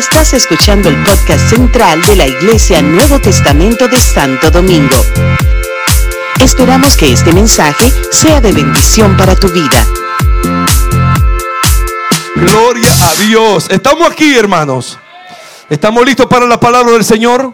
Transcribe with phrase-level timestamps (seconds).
[0.00, 4.96] Estás escuchando el podcast central de la Iglesia Nuevo Testamento de Santo Domingo.
[6.40, 9.86] Esperamos que este mensaje sea de bendición para tu vida.
[12.34, 13.66] Gloria a Dios.
[13.68, 14.98] Estamos aquí, hermanos.
[15.68, 17.52] ¿Estamos listos para la palabra del Señor?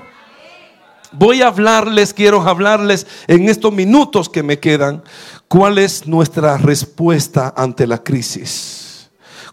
[1.10, 5.02] Voy a hablarles, quiero hablarles en estos minutos que me quedan,
[5.48, 8.85] cuál es nuestra respuesta ante la crisis.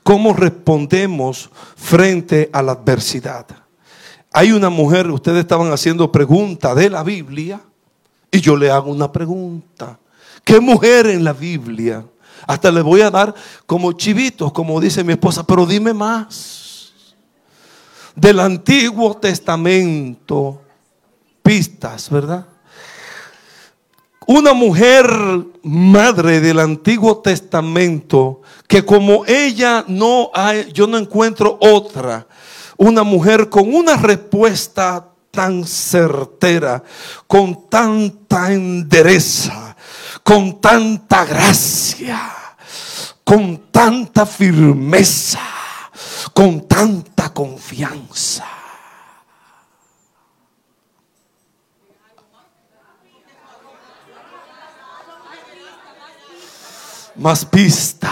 [0.04, 3.48] ¿Cómo respondemos frente a la adversidad?
[4.31, 7.61] Hay una mujer, ustedes estaban haciendo preguntas de la Biblia
[8.30, 9.99] y yo le hago una pregunta.
[10.44, 12.05] ¿Qué mujer en la Biblia?
[12.45, 13.34] Hasta le voy a dar
[13.66, 16.94] como chivitos, como dice mi esposa, pero dime más.
[18.16, 20.61] Del Antiguo Testamento,
[21.41, 22.45] pistas, ¿verdad?
[24.26, 25.05] Una mujer
[25.63, 32.28] madre del Antiguo Testamento que como ella no hay, yo no encuentro otra,
[32.78, 36.84] una mujer con una respuesta tan certera,
[37.28, 39.75] con tanta endereza,
[40.23, 42.31] con tanta gracia,
[43.23, 45.42] con tanta firmeza,
[46.34, 48.62] con tanta confianza.
[57.16, 58.11] Más pista.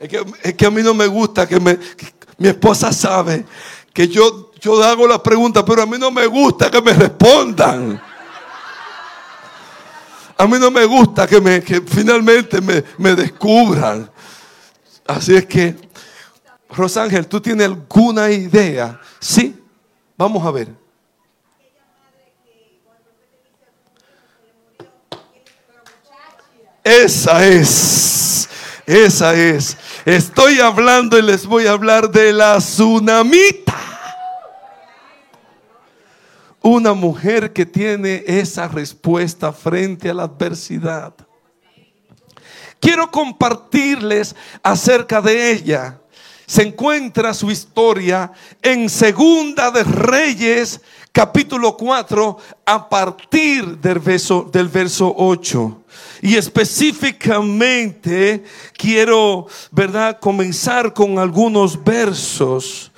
[0.00, 1.78] Es que, es que, a mí no me gusta que, me,
[2.36, 3.44] mi esposa sabe
[3.92, 8.02] que yo, yo hago la pregunta, pero a mí no me gusta que me respondan.
[10.36, 14.10] A mí no me gusta que, me, que finalmente me, me descubran.
[15.06, 15.76] Así es que,
[16.70, 19.00] Rosángel, ¿tú tienes alguna idea?
[19.20, 19.56] Sí,
[20.16, 20.81] vamos a ver.
[27.00, 28.48] Esa es,
[28.84, 29.78] esa es.
[30.04, 33.78] Estoy hablando y les voy a hablar de la tsunamita.
[36.60, 41.14] Una mujer que tiene esa respuesta frente a la adversidad.
[42.78, 45.98] Quiero compartirles acerca de ella.
[46.44, 54.68] Se encuentra su historia en Segunda de Reyes, capítulo 4, a partir del verso, del
[54.68, 55.82] verso 8.
[56.22, 58.42] Y específicamente
[58.76, 62.90] quiero, ¿verdad?, comenzar con algunos versos.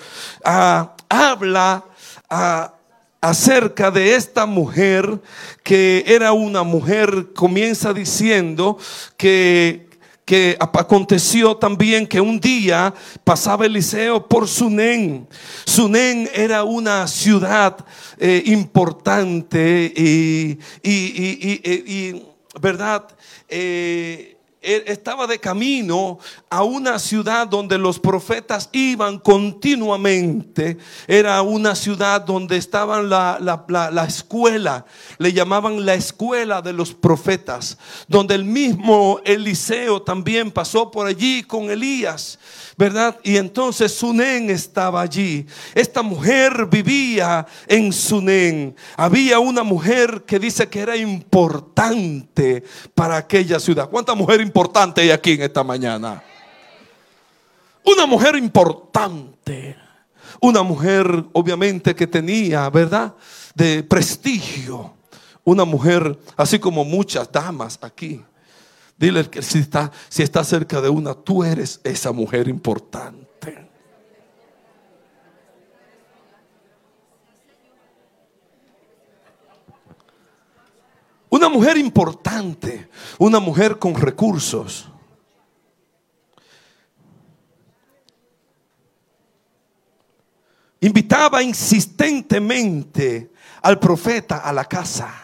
[0.45, 1.85] Ah, habla
[2.31, 2.73] ah,
[3.21, 5.21] acerca de esta mujer
[5.63, 8.79] que era una mujer, comienza diciendo
[9.17, 9.89] que
[10.25, 15.29] que aconteció también que un día pasaba Eliseo por Sunén.
[15.65, 17.77] Sunén era una ciudad
[18.19, 22.27] eh, importante y, y, y, y
[22.61, 23.07] ¿verdad?
[23.49, 24.34] Eh,
[24.65, 30.79] estaba de camino a una ciudad donde los profetas iban continuamente.
[31.07, 34.87] Era una ciudad donde estaban la, la, escuela,
[35.19, 37.77] le llamaban la escuela de los profetas,
[38.09, 42.39] donde el mismo Eliseo también pasó por allí con Elías.
[42.77, 43.19] ¿Verdad?
[43.23, 45.47] Y entonces Sunén estaba allí.
[45.75, 48.75] Esta mujer vivía en Sunén.
[48.97, 52.65] Había una mujer que dice que era importante
[52.95, 53.89] para aquella ciudad.
[53.89, 56.23] ¿Cuánta mujer importante hay aquí en esta mañana?
[57.85, 59.77] Una mujer importante.
[60.41, 63.15] Una mujer obviamente que tenía, ¿verdad?
[63.55, 64.95] De prestigio.
[65.45, 68.23] Una mujer, así como muchas damas aquí
[68.97, 73.25] Dile que si está, si está cerca de una, tú eres esa mujer importante.
[81.29, 82.89] Una mujer importante,
[83.19, 84.89] una mujer con recursos.
[90.79, 93.33] Invitaba insistentemente
[93.63, 95.24] al profeta a la casa.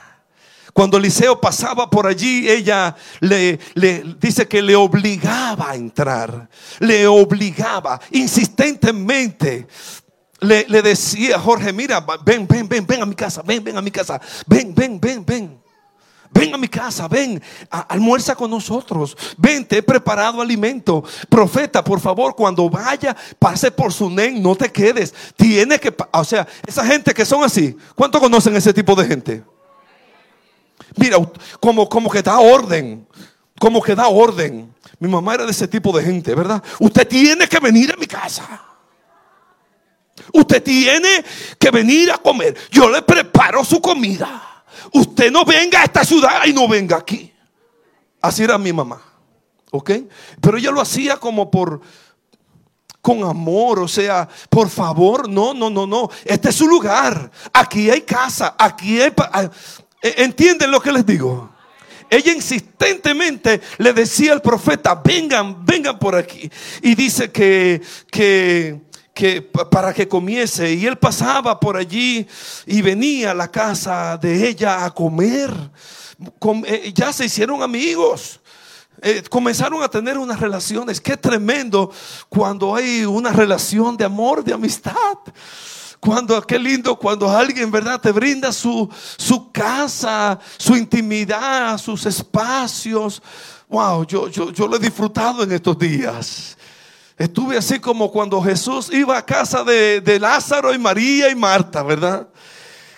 [0.73, 3.59] Cuando Eliseo pasaba por allí, ella le,
[4.21, 9.67] dice que le obligaba a entrar, le obligaba insistentemente.
[10.41, 13.83] Le, le decía, Jorge, mira, ven, ven, ven, ven a mi casa, ven, ven a
[13.83, 15.61] mi casa, ven, ven, ven, ven.
[16.33, 19.17] Ven a mi casa, ven, almuerza con nosotros.
[19.37, 21.03] Ven, te he preparado alimento.
[21.29, 25.13] Profeta, por favor, cuando vaya, pase por su nen, no te quedes.
[25.37, 29.45] Tiene que, o sea, esa gente que son así, ¿cuánto conocen ese tipo de gente?
[30.97, 31.19] Mira,
[31.61, 33.07] como, como que da orden.
[33.59, 34.75] Como que da orden.
[34.99, 36.63] Mi mamá era de ese tipo de gente, ¿verdad?
[36.79, 38.63] Usted tiene que venir a mi casa.
[40.33, 41.25] Usted tiene
[41.59, 42.57] que venir a comer.
[42.71, 44.65] Yo le preparo su comida.
[44.93, 47.33] Usted no venga a esta ciudad y no venga aquí.
[48.21, 49.01] Así era mi mamá.
[49.71, 49.91] ¿Ok?
[50.41, 51.81] Pero ella lo hacía como por,
[53.01, 56.11] con amor, o sea, por favor, no, no, no, no.
[56.25, 57.31] Este es su lugar.
[57.53, 59.13] Aquí hay casa, aquí hay...
[60.03, 61.51] E, ¿Entienden lo que les digo?
[62.09, 66.51] Ella insistentemente le decía al profeta, vengan, vengan por aquí.
[66.83, 67.81] Y dice que,
[68.11, 68.81] que,
[69.15, 70.73] que para que comiese.
[70.73, 72.27] Y él pasaba por allí
[72.67, 75.53] y venía a la casa de ella a comer.
[76.67, 78.41] Eh, ya se hicieron amigos.
[79.03, 81.01] Eh, comenzaron a tener unas relaciones.
[81.01, 81.93] Qué tremendo
[82.29, 85.17] cuando hay una relación de amor, de amistad.
[86.01, 88.01] Cuando, qué lindo cuando alguien, ¿verdad?
[88.01, 88.89] Te brinda su,
[89.19, 93.23] su casa, su intimidad, sus espacios.
[93.69, 96.57] Wow, yo, yo, yo lo he disfrutado en estos días.
[97.19, 101.83] Estuve así como cuando Jesús iba a casa de, de Lázaro y María y Marta,
[101.83, 102.27] ¿verdad?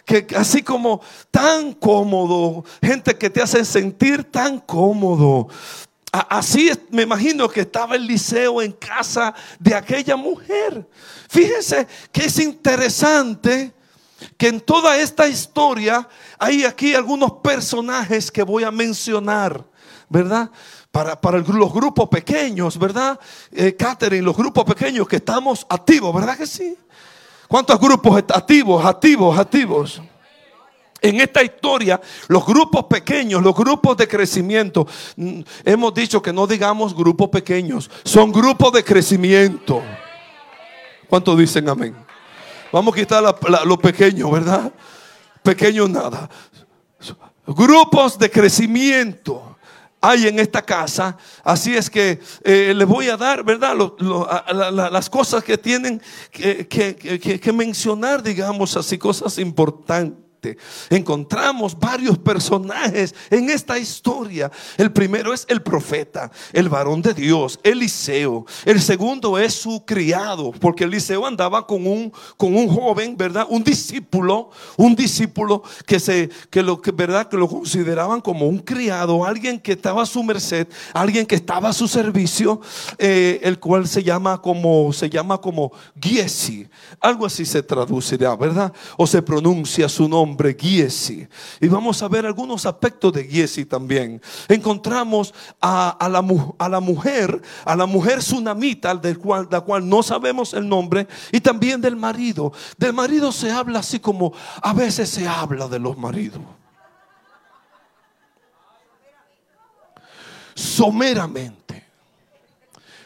[0.04, 1.00] que así como
[1.30, 5.48] tan cómodo, gente que te hace sentir tan cómodo,
[6.12, 10.86] Así me imagino que estaba Eliseo en casa de aquella mujer.
[11.26, 13.72] Fíjense que es interesante
[14.36, 16.06] que en toda esta historia
[16.38, 19.64] hay aquí algunos personajes que voy a mencionar,
[20.10, 20.50] ¿verdad?
[20.90, 23.18] Para, para los grupos pequeños, ¿verdad?
[23.50, 23.74] Eh,
[24.20, 26.76] los grupos pequeños que estamos activos, ¿verdad que sí?
[27.48, 30.02] ¿Cuántos grupos activos, activos, activos?
[31.04, 36.46] En esta historia, los grupos pequeños, los grupos de crecimiento, mm, hemos dicho que no
[36.46, 39.82] digamos grupos pequeños, son grupos de crecimiento.
[41.08, 41.96] ¿Cuántos dicen amén?
[42.72, 44.72] Vamos a quitar lo pequeño, ¿verdad?
[45.42, 46.30] Pequeño nada.
[47.48, 49.56] Grupos de crecimiento
[50.00, 51.16] hay en esta casa.
[51.42, 53.76] Así es que eh, les voy a dar, ¿verdad?
[54.92, 56.00] las cosas que tienen
[56.30, 60.31] que mencionar, digamos así, cosas importantes
[60.90, 64.50] encontramos varios personajes en esta historia.
[64.76, 68.44] El primero es el profeta, el varón de Dios, Eliseo.
[68.64, 73.46] El segundo es su criado, porque Eliseo andaba con un, con un joven, ¿verdad?
[73.48, 77.28] Un discípulo, un discípulo que se, que lo que, ¿verdad?
[77.28, 81.68] Que lo consideraban como un criado, alguien que estaba a su merced, alguien que estaba
[81.68, 82.60] a su servicio,
[82.98, 86.68] eh, el cual se llama como, se llama como Giesi.
[87.00, 88.72] Algo así se traducirá, ¿verdad?
[88.96, 91.26] O se pronuncia su nombre hombre Giesi.
[91.60, 94.20] Y vamos a ver algunos aspectos de Giesi también.
[94.48, 96.24] Encontramos a, la,
[96.58, 101.06] a, la, mujer, a la mujer tsunamita, del cual, la cual no sabemos el nombre,
[101.30, 102.52] y también del marido.
[102.78, 104.32] Del marido se habla así como
[104.62, 106.40] a veces se habla de los maridos.
[110.54, 111.62] Someramente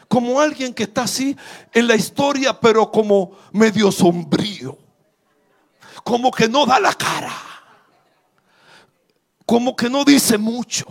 [0.07, 1.35] como alguien que está así
[1.73, 4.77] en la historia, pero como medio sombrío
[6.03, 7.33] como que no da la cara,
[9.45, 10.85] como que no dice mucho.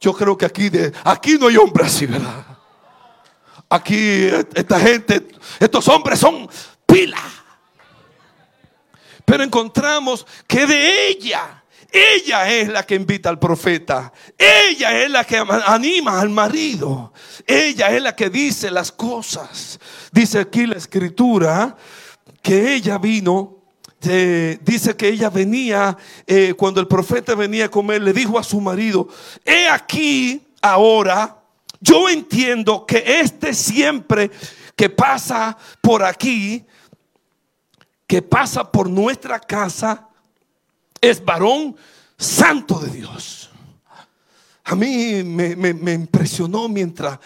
[0.00, 2.44] Yo creo que aquí, de, aquí no hay hombre así, ¿verdad?
[3.68, 5.28] Aquí esta gente,
[5.58, 6.48] estos hombres son
[6.86, 7.20] pila.
[9.24, 11.62] Pero encontramos que de ella,
[11.92, 14.12] ella es la que invita al profeta.
[14.36, 15.36] Ella es la que
[15.66, 17.12] anima al marido.
[17.46, 19.78] Ella es la que dice las cosas.
[20.12, 21.76] Dice aquí la escritura
[22.42, 23.60] que ella vino
[24.00, 25.96] dice que ella venía,
[26.26, 29.08] eh, cuando el profeta venía a comer, le dijo a su marido,
[29.44, 31.36] he aquí ahora,
[31.80, 34.30] yo entiendo que este siempre
[34.74, 36.64] que pasa por aquí,
[38.06, 40.08] que pasa por nuestra casa,
[41.00, 41.76] es varón
[42.16, 43.50] santo de Dios.
[44.64, 47.18] A mí me, me impresionó mientras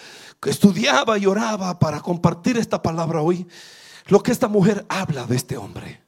[0.45, 3.47] estudiaba y oraba para compartir esta palabra hoy,
[4.07, 6.05] lo que esta mujer habla de este hombre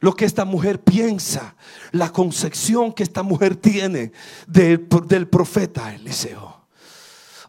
[0.00, 1.54] lo que esta mujer piensa,
[1.92, 4.12] la concepción que esta mujer tiene
[4.46, 4.86] del,
[5.28, 6.66] profeta Eliseo.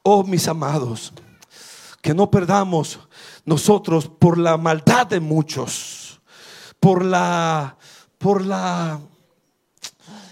[0.03, 1.13] Oh, mis amados,
[2.01, 2.99] que no perdamos
[3.45, 6.21] nosotros por la maldad de muchos,
[6.79, 7.77] por la,
[8.17, 8.99] por la,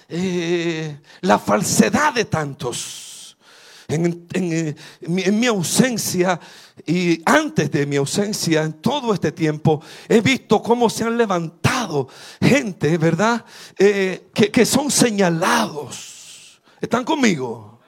[0.10, 3.38] eh, la falsedad de tantos.
[3.90, 6.38] En, en, mi ausencia
[6.86, 12.08] y antes de mi ausencia, en todo este tiempo, he visto cómo se han levantado
[12.40, 13.44] gente, ¿verdad?
[13.78, 16.62] Eh, que, que son señalados.
[16.80, 17.80] ¿Están conmigo?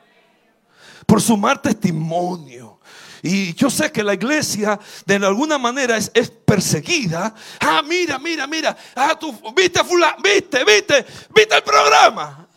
[1.06, 2.80] Por sumar testimonio.
[3.22, 6.10] Y yo sé que la iglesia de alguna manera es,
[6.46, 7.34] perseguida.
[7.60, 8.76] Ah, mira, mira, mira.
[8.96, 12.48] Ah, tú viste, fulano, viste, viste, viste el programa.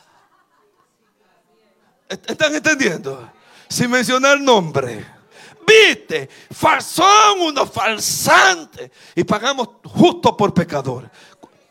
[2.08, 3.30] ¿Están entendiendo?
[3.68, 5.11] Sin mencionar nombre.
[6.80, 8.90] Son unos falsantes.
[9.14, 11.10] Y pagamos justo por pecadores.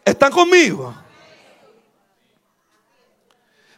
[0.03, 0.93] ¿Están conmigo?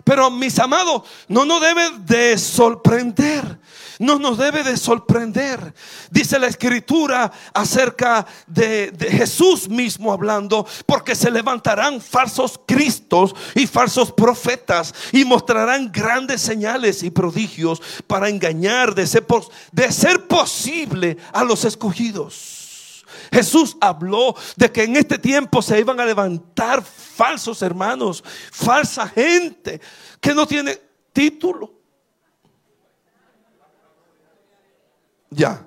[0.04, 3.60] Pero mis amados, no nos debe de sorprender.
[4.00, 5.74] No nos debe de sorprender.
[6.10, 13.68] Dice la escritura acerca de, de, Jesús mismo hablando, porque se levantarán falsos cristos y
[13.68, 19.26] falsos profetas y mostrarán grandes señales y prodigios para engañar de ser,
[19.72, 22.64] de ser posible a los escogidos.
[23.32, 29.82] Jesús habló de que en este tiempo se iban a levantar falsos hermanos, falsa gente
[30.20, 30.80] que no tiene
[31.12, 31.83] título.
[35.34, 35.66] Ya.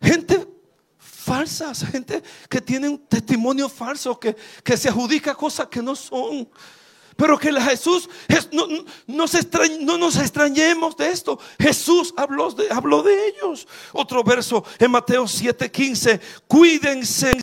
[0.00, 0.46] Gente
[0.98, 6.48] falsa, gente que tiene un testimonio falso, que, que se adjudica cosas que no son.
[7.16, 8.08] Pero que Jesús,
[8.52, 8.66] no,
[9.06, 11.38] no, nos extrañemos de esto.
[11.58, 13.66] Jesús habló de, habló de ellos.
[13.92, 16.20] Otro verso en Mateo 7:15.
[16.46, 17.40] Cuídense.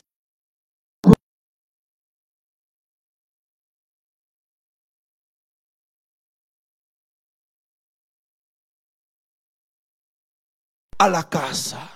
[11.03, 11.89] A la casa.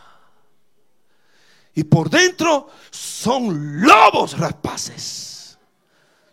[1.73, 5.57] Y por dentro son lobos rapaces.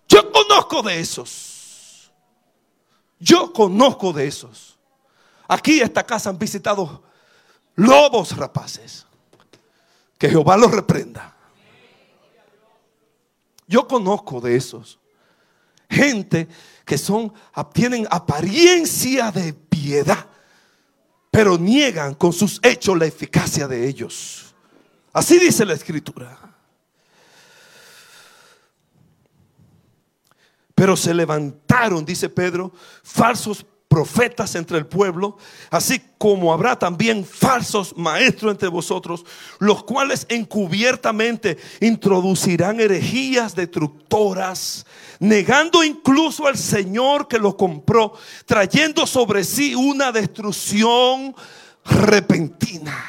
[0.09, 2.11] Yo conozco de esos.
[3.21, 4.77] Yo conozco de esos.
[5.47, 7.05] Aquí esta casa han visitado
[7.77, 9.07] lobos rapaces.
[10.19, 11.33] Que Jehová los reprenda.
[13.69, 14.99] Yo conozco de esos.
[15.89, 16.49] Gente
[16.85, 17.33] que son
[17.73, 20.27] tienen apariencia de piedad,
[21.35, 24.55] pero niegan con sus hechos la eficacia de ellos.
[25.13, 26.39] Así dice la escritura.
[30.77, 32.73] Pero se levantaron, dice Pedro,
[33.03, 35.39] falsos profetas entre el pueblo,
[35.71, 39.25] así como habrá también falsos maestros entre vosotros,
[39.61, 44.85] los cuales encubiertamente introducirán herejías destructoras,
[45.21, 48.15] negando incluso al Señor que lo compró,
[48.47, 51.33] trayendo sobre sí una destrucción
[51.85, 53.01] repentina.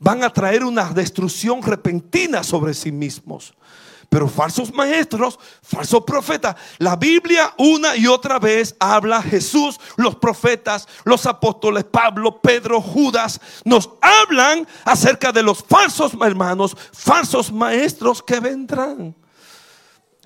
[0.00, 3.54] Van a traer una destrucción repentina sobre sí mismos
[4.12, 6.54] pero falsos maestros, falsos profetas.
[6.76, 13.40] La Biblia una y otra vez habla Jesús, los profetas, los apóstoles, Pablo, Pedro, Judas,
[13.64, 19.16] nos hablan acerca de los falsos hermanos, falsos maestros que vendrán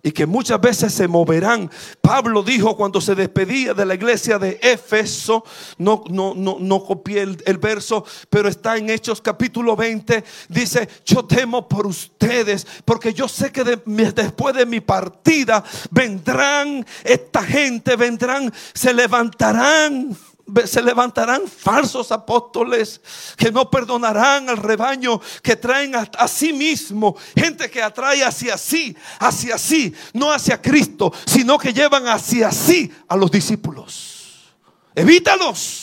[0.07, 1.69] y que muchas veces se moverán.
[2.01, 5.43] Pablo dijo cuando se despedía de la iglesia de Éfeso,
[5.79, 10.89] no, no, no, no copié el, el, verso, pero está en Hechos capítulo 20, dice,
[11.05, 17.97] yo temo por ustedes, porque yo sé que después de mi partida vendrán esta gente,
[17.97, 20.17] vendrán, se levantarán
[20.65, 23.01] se levantarán falsos apóstoles
[23.37, 27.17] que no perdonarán al rebaño que traen a, sí mismo.
[27.37, 32.93] Gente que atrae hacia sí, hacia sí, no hacia Cristo, sino que llevan hacia sí
[33.09, 34.55] a los discípulos.
[34.95, 35.83] Evítalos.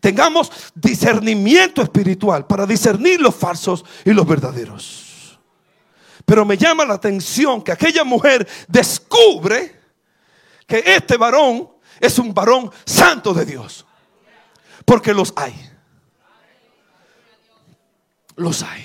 [0.00, 5.38] Tengamos discernimiento espiritual para discernir los falsos y los verdaderos.
[6.24, 9.78] Pero me llama la atención que aquella mujer descubre
[10.66, 11.68] que este varón
[12.00, 13.86] es un varón santo de Dios.
[14.84, 15.54] Porque los hay.
[18.36, 18.84] Los hay.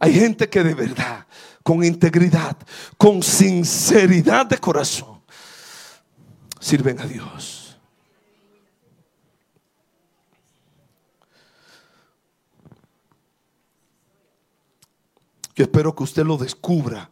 [0.00, 1.26] Hay gente que de verdad,
[1.62, 2.56] con integridad,
[2.96, 5.22] con sinceridad de corazón,
[6.58, 7.78] sirven a Dios.
[15.54, 17.10] Yo espero que usted lo descubra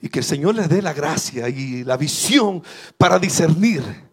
[0.00, 2.62] y que el Señor le dé la gracia y la visión
[2.96, 4.11] para discernir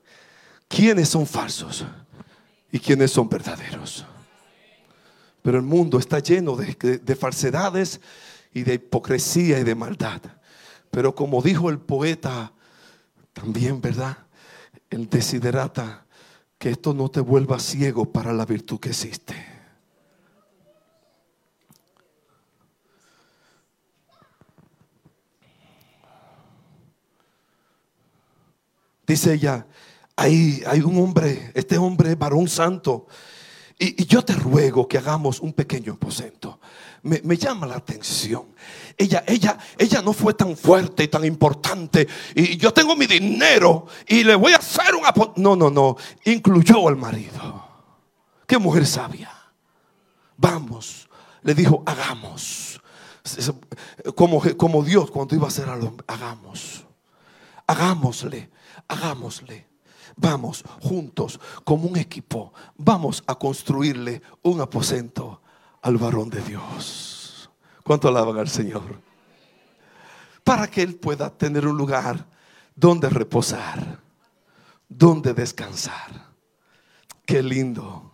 [0.69, 1.83] quiénes son falsos
[2.71, 4.05] y quiénes son verdaderos.
[5.41, 7.99] Pero el mundo está lleno de, falsedades
[8.53, 10.21] y de hipocresía y de maldad.
[10.91, 12.53] Pero como dijo el poeta,
[13.33, 14.17] también, ¿verdad?
[14.89, 16.05] El desiderata,
[16.57, 19.35] que esto no te vuelva ciego para la virtud que existe.
[29.07, 29.65] Dice ella,
[30.19, 33.07] hay, un hombre, este hombre varón santo.
[33.77, 36.59] Y, yo te ruego que hagamos un pequeño aposento.
[37.03, 38.47] Me, llama la atención.
[38.97, 42.05] Ella, ella, ella no fue tan fuerte y tan importante.
[42.35, 45.39] Y yo tengo mi dinero y le voy a hacer un aposento.
[45.39, 45.95] No, no, no.
[46.25, 47.67] Incluyó al marido.
[48.45, 49.31] Qué mujer sabia.
[50.35, 51.07] Vamos.
[51.43, 52.81] Le dijo, hagamos.
[54.15, 56.03] Como, como Dios cuando iba a hacer al hombre.
[56.09, 56.85] Hagamos.
[57.65, 58.49] Hagámosle.
[58.89, 59.68] Hagámosle.
[60.21, 65.41] Vamos juntos como un equipo, vamos a construirle un aposento
[65.81, 67.49] al varón de Dios.
[67.85, 68.99] ¿Cuánto alaban al Señor?
[70.43, 72.27] Para que Él pueda tener un lugar
[72.75, 74.01] donde reposar,
[74.89, 76.33] donde descansar.
[77.25, 78.11] Qué lindo.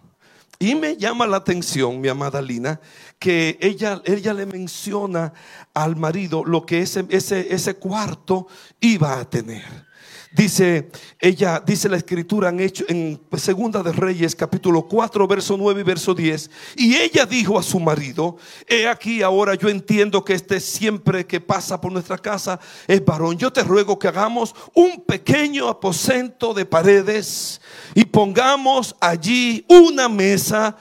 [0.60, 2.80] Y me llama la atención, mi amada Lina,
[3.18, 5.34] que ella, ella le menciona
[5.74, 8.48] al marido lo que ese, ese, ese cuarto
[8.80, 9.95] iba a tener.
[10.36, 15.80] Dice ella, dice la escritura en, hecho, en Segunda de Reyes, capítulo 4, verso 9
[15.80, 16.52] y verso 10.
[16.76, 18.36] Y ella dijo a su marido:
[18.68, 23.38] He aquí ahora yo entiendo que este siempre que pasa por nuestra casa es varón.
[23.38, 27.62] Yo te ruego que hagamos un pequeño aposento de paredes
[27.94, 30.76] y pongamos allí una mesa,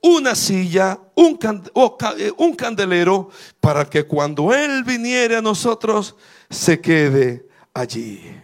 [0.00, 1.36] una silla, un,
[2.16, 6.14] eh, un candelero, para que cuando Él viniere a nosotros
[6.48, 8.43] se quede allí.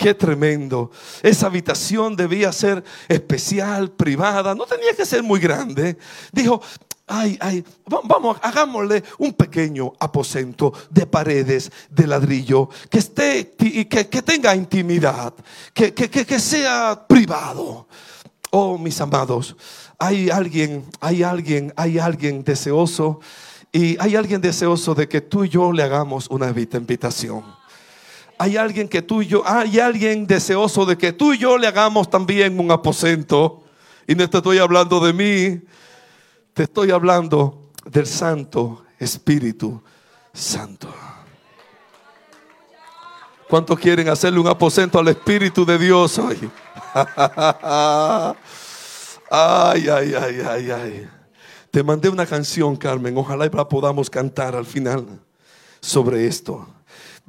[0.00, 0.90] Qué tremendo.
[1.22, 5.98] Esa habitación debía ser especial, privada, no tenía que ser muy grande.
[6.32, 6.62] Dijo,
[7.06, 14.04] ay, ay, vamos, hagámosle un pequeño aposento de paredes de ladrillo que esté y que,
[14.04, 15.34] tenga intimidad,
[15.74, 17.86] que, que sea privado.
[18.52, 19.54] Oh, mis amados,
[19.98, 23.20] hay alguien, hay alguien, hay alguien deseoso
[23.70, 27.59] y hay alguien deseoso de que tú y yo le hagamos una invitación
[28.40, 31.66] hay alguien que tú y yo, hay alguien deseoso de que tú y yo le
[31.66, 33.62] hagamos también un aposento.
[34.06, 35.60] Y no te estoy hablando de mí,
[36.54, 39.82] te estoy hablando del Santo Espíritu
[40.32, 40.88] Santo.
[43.46, 46.38] ¿Cuántos quieren hacerle un aposento al Espíritu de Dios hoy?
[49.30, 51.08] ay, ay, ay, ay, ay.
[51.70, 53.14] Te mandé una canción, Carmen.
[53.18, 55.20] Ojalá la podamos cantar al final
[55.82, 56.66] sobre esto.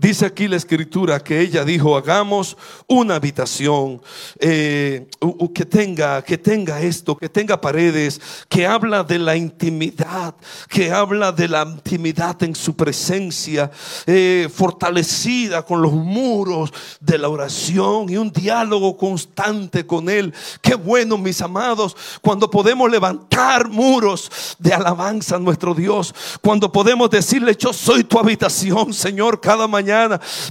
[0.01, 4.01] Dice aquí la escritura que ella dijo, hagamos una habitación
[4.39, 5.07] eh,
[5.53, 10.33] que, tenga, que tenga esto, que tenga paredes, que habla de la intimidad,
[10.67, 13.69] que habla de la intimidad en su presencia,
[14.07, 20.33] eh, fortalecida con los muros de la oración y un diálogo constante con Él.
[20.63, 26.11] Qué bueno, mis amados, cuando podemos levantar muros de alabanza a nuestro Dios,
[26.41, 29.90] cuando podemos decirle, yo soy tu habitación, Señor, cada mañana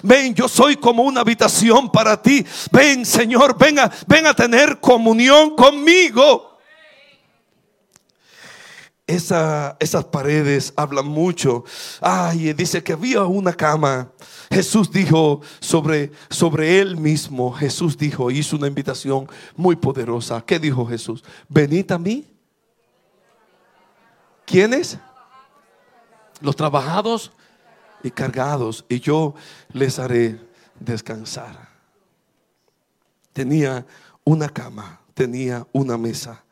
[0.03, 2.44] Ven, yo soy como una habitación para ti.
[2.70, 6.59] Ven, Señor, venga, ven a tener comunión conmigo.
[9.07, 11.64] esas paredes hablan mucho.
[12.00, 14.11] Ay, dice que había una cama.
[14.53, 17.53] Jesús dijo sobre, sobre él mismo.
[17.53, 20.40] Jesús dijo, hizo una invitación muy poderosa.
[20.44, 21.24] ¿Qué dijo Jesús?
[21.48, 22.26] Venid a mí.
[24.44, 24.98] ¿Quiénes?
[26.40, 27.31] Los trabajados
[28.02, 29.34] y cargados, y yo
[29.72, 30.40] les haré
[30.78, 31.68] descansar.
[33.32, 33.86] Tenía
[34.24, 36.42] una cama, tenía una mesa.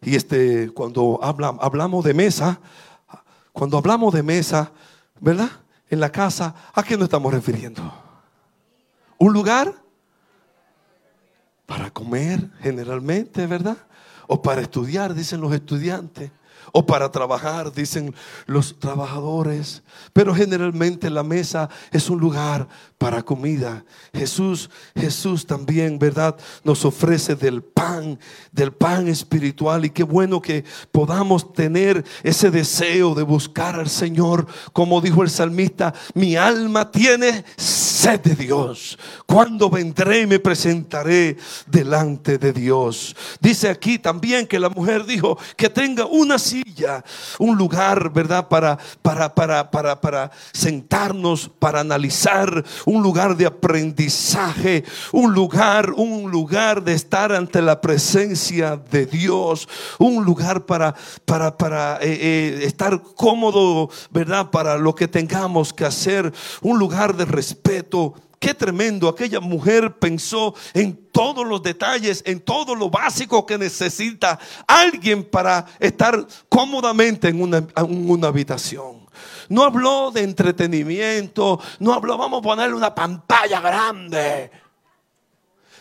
[0.00, 2.60] Y este, cuando hablamos de mesa,
[3.52, 4.72] cuando hablamos de mesa,
[5.20, 5.50] ¿verdad?
[5.88, 7.82] En la casa, ¿a qué nos estamos refiriendo?
[9.18, 9.74] ¿Un lugar?
[11.66, 13.78] Para comer generalmente, ¿verdad?
[14.26, 16.30] O para estudiar, dicen los estudiantes
[16.76, 18.12] o para trabajar, dicen
[18.46, 19.84] los trabajadores.
[20.12, 22.66] Pero generalmente la mesa es un lugar
[23.04, 23.84] para comida.
[24.14, 26.36] Jesús, Jesús también, ¿verdad?
[26.62, 28.18] Nos ofrece del pan,
[28.50, 29.84] del pan espiritual.
[29.84, 34.46] Y qué bueno que podamos tener ese deseo de buscar al Señor.
[34.72, 38.98] Como dijo el salmista, mi alma tiene sed de Dios.
[39.26, 41.36] Cuando vendré me presentaré
[41.66, 43.14] delante de Dios.
[43.38, 47.04] Dice aquí también que la mujer dijo que tenga una silla,
[47.38, 48.48] un lugar, ¿verdad?
[48.48, 56.30] Para, para, para, para, para sentarnos, para analizar, un lugar de aprendizaje, un lugar, un
[56.30, 62.60] lugar de estar ante la presencia de Dios, un lugar para, para, para eh, eh,
[62.64, 64.50] estar cómodo, ¿verdad?
[64.50, 70.54] Para lo que tengamos que hacer, un lugar de respeto, Qué tremendo, aquella mujer pensó
[70.74, 77.40] en todos los detalles, en todo lo básico que necesita alguien para estar cómodamente en
[77.40, 79.08] una, en una habitación.
[79.48, 84.50] No habló de entretenimiento, no habló, vamos a ponerle una pantalla grande.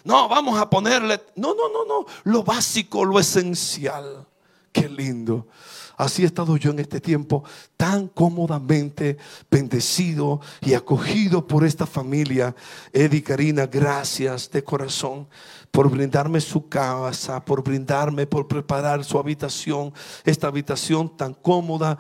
[0.04, 4.28] No, vamos a ponerle, no, no, no, no, lo básico, lo esencial.
[4.72, 5.48] Qué lindo.
[5.96, 7.44] Así he estado yo en este tiempo
[7.78, 9.18] tan cómodamente
[9.50, 12.56] bendecido y acogido por esta familia.
[12.92, 15.28] Eddie Karina, gracias de corazón
[15.72, 21.98] por brindarme su casa, por brindarme, por preparar su habitación, esta habitación tan cómoda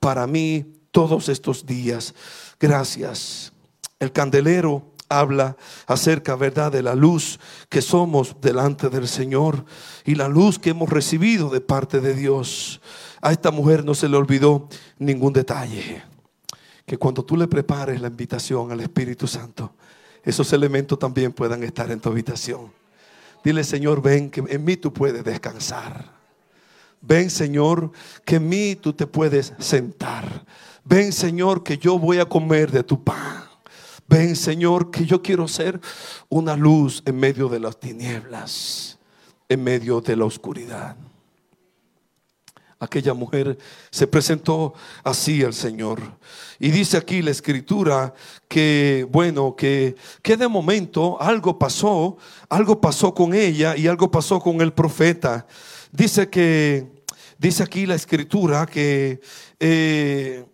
[0.00, 2.14] para mí todos estos días.
[2.58, 3.52] Gracias.
[4.00, 5.54] El candelero habla
[5.86, 9.66] acerca, ¿verdad?, de la luz que somos delante del Señor
[10.06, 12.80] y la luz que hemos recibido de parte de Dios.
[13.20, 16.02] a esta mujer no se le olvidó ningún detalle.
[16.86, 19.74] Que cuando tú le prepares la invitación al Espíritu Santo,
[20.22, 22.72] esos elementos también puedan estar en tu habitación.
[23.44, 26.16] Dile, Señor, ven, que en mí tú puedes descansar.
[27.02, 27.92] Ven, Señor,
[28.24, 30.46] que en mí tú te puedes sentar.
[30.88, 33.44] Ven, Señor, que yo voy a comer de tu pan.
[34.06, 35.80] Ven, Señor, que yo quiero ser
[36.28, 38.96] una luz en medio de las tinieblas,
[39.48, 40.96] en medio de la oscuridad.
[42.78, 43.58] Aquella mujer
[43.90, 46.00] se presentó así al Señor.
[46.60, 48.14] Y dice aquí la escritura
[48.46, 52.16] que, bueno, que, que de momento algo pasó,
[52.48, 55.48] algo pasó con ella y algo pasó con el profeta.
[55.90, 56.86] Dice que,
[57.38, 59.20] dice aquí la escritura que
[59.58, 60.44] eh,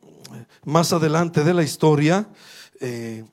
[0.65, 2.29] más adelante de la historia,
[2.81, 3.25] eh,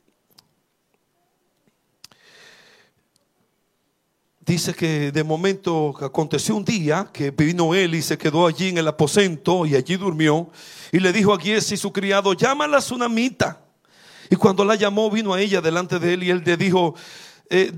[4.40, 8.80] dice que de momento aconteció un día que vino él y se quedó allí en
[8.80, 10.50] el aposento y allí durmió.
[10.92, 13.62] Y le dijo a Giesi su criado, llama a la tsunamita.
[14.32, 16.96] Y cuando la llamó, vino a ella delante de él y él le dijo,
[17.50, 17.72] eh,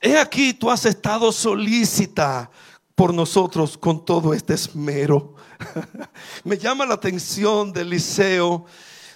[0.00, 2.50] he aquí, tú has estado solícita
[2.94, 5.34] por nosotros con todo este esmero.
[6.44, 8.66] Me llama la atención de Eliseo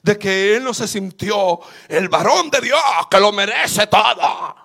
[0.03, 4.63] de que él no se sintió el varón de Dios que lo merece todo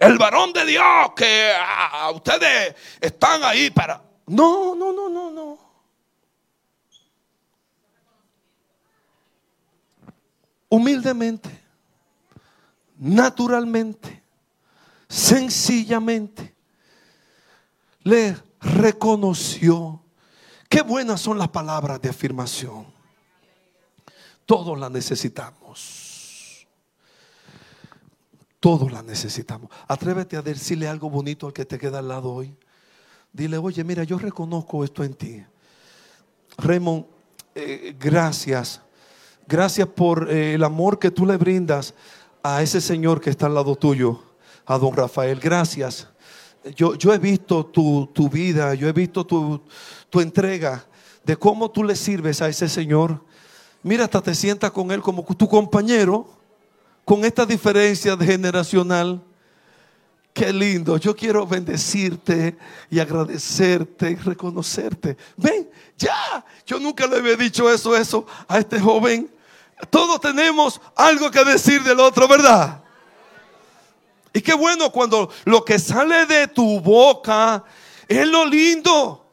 [0.00, 0.84] el varón de Dios
[1.16, 4.02] que ah, ustedes están ahí para...
[4.26, 5.58] No, no, no, no, no.
[10.68, 11.50] Humildemente,
[12.96, 14.22] naturalmente,
[15.06, 16.54] sencillamente,
[18.04, 20.01] le reconoció.
[20.72, 22.86] Qué buenas son las palabras de afirmación.
[24.46, 26.66] Todos las necesitamos.
[28.58, 29.68] Todos la necesitamos.
[29.86, 32.56] Atrévete a decirle algo bonito al que te queda al lado hoy.
[33.34, 35.44] Dile, oye, mira, yo reconozco esto en ti.
[36.56, 37.04] Raymond,
[37.54, 38.80] eh, gracias.
[39.46, 41.92] Gracias por eh, el amor que tú le brindas
[42.42, 44.22] a ese Señor que está al lado tuyo,
[44.64, 45.38] a don Rafael.
[45.38, 46.08] Gracias.
[46.76, 49.60] Yo, he visto tu, vida, yo he visto tu,
[50.08, 50.84] tu entrega
[51.24, 53.24] de cómo tú le sirves a ese Señor.
[53.82, 56.42] Mira, hasta te sientas con Él como tu compañero
[57.04, 59.22] con esta diferencia generacional.
[60.32, 62.56] Qué lindo, yo quiero bendecirte
[62.88, 65.16] y agradecerte y reconocerte.
[65.36, 69.30] Ven, ya, yo nunca le había dicho eso, eso a este joven.
[69.90, 72.81] Todos tenemos algo que decir del otro, ¿verdad?
[74.32, 77.64] Y qué bueno cuando lo que sale de tu boca
[78.08, 79.26] es lo lindo,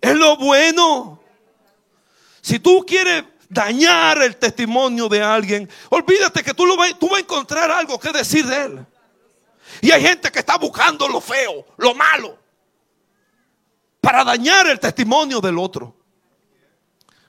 [0.00, 1.20] es lo bueno.
[2.40, 7.18] Si tú quieres dañar el testimonio de alguien, olvídate que tú, lo vas, tú vas
[7.18, 8.86] a encontrar algo que decir de él.
[9.80, 12.38] Y hay gente que está buscando lo feo, lo malo,
[14.00, 15.94] para dañar el testimonio del otro.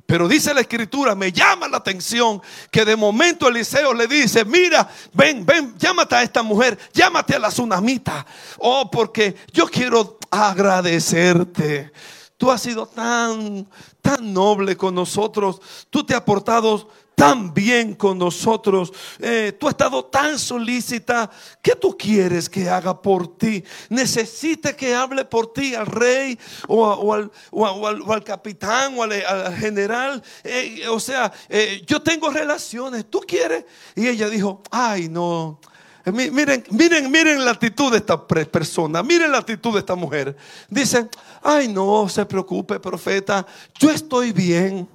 [0.06, 4.88] Pero dice la escritura, me llama la atención que de momento Eliseo le dice, mira,
[5.14, 8.26] ven, ven, llámate a esta mujer, llámate a la tsunamita.
[8.60, 11.92] Oh, porque yo quiero agradecerte.
[12.38, 13.68] Tú has sido tan,
[14.02, 15.60] tan noble con nosotros.
[15.90, 18.92] Tú te has portado tan bien con nosotros.
[19.20, 21.32] Eh, tú has estado tan solícita.
[21.62, 23.64] ¿Qué tú quieres que haga por ti?
[23.90, 30.22] ¿Necesite que hable por ti al rey o, al, capitán o al, general?
[30.44, 33.06] Eh, o sea, eh, yo tengo relaciones.
[33.10, 33.66] ¿Tú quieres?
[33.96, 35.60] Y ella dijo, ay no.
[36.06, 40.38] Miren, miren, miren la actitud de esta persona, miren la actitud de esta mujer.
[40.70, 41.10] Dicen,
[41.42, 43.44] ay no se preocupe profeta,
[43.80, 44.88] yo estoy bien,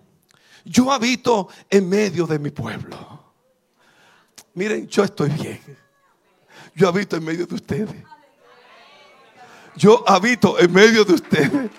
[0.70, 2.96] yo habito en medio de mi pueblo.
[4.54, 5.61] Miren, yo estoy bien,
[6.76, 8.04] yo habito en medio de ustedes.
[9.74, 11.50] Yo habito en medio de ustedes.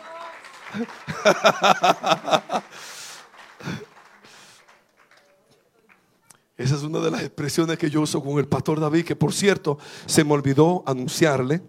[6.57, 9.31] Esa es una de las expresiones que yo uso con el pastor David, que por
[9.33, 11.61] cierto se me olvidó anunciarle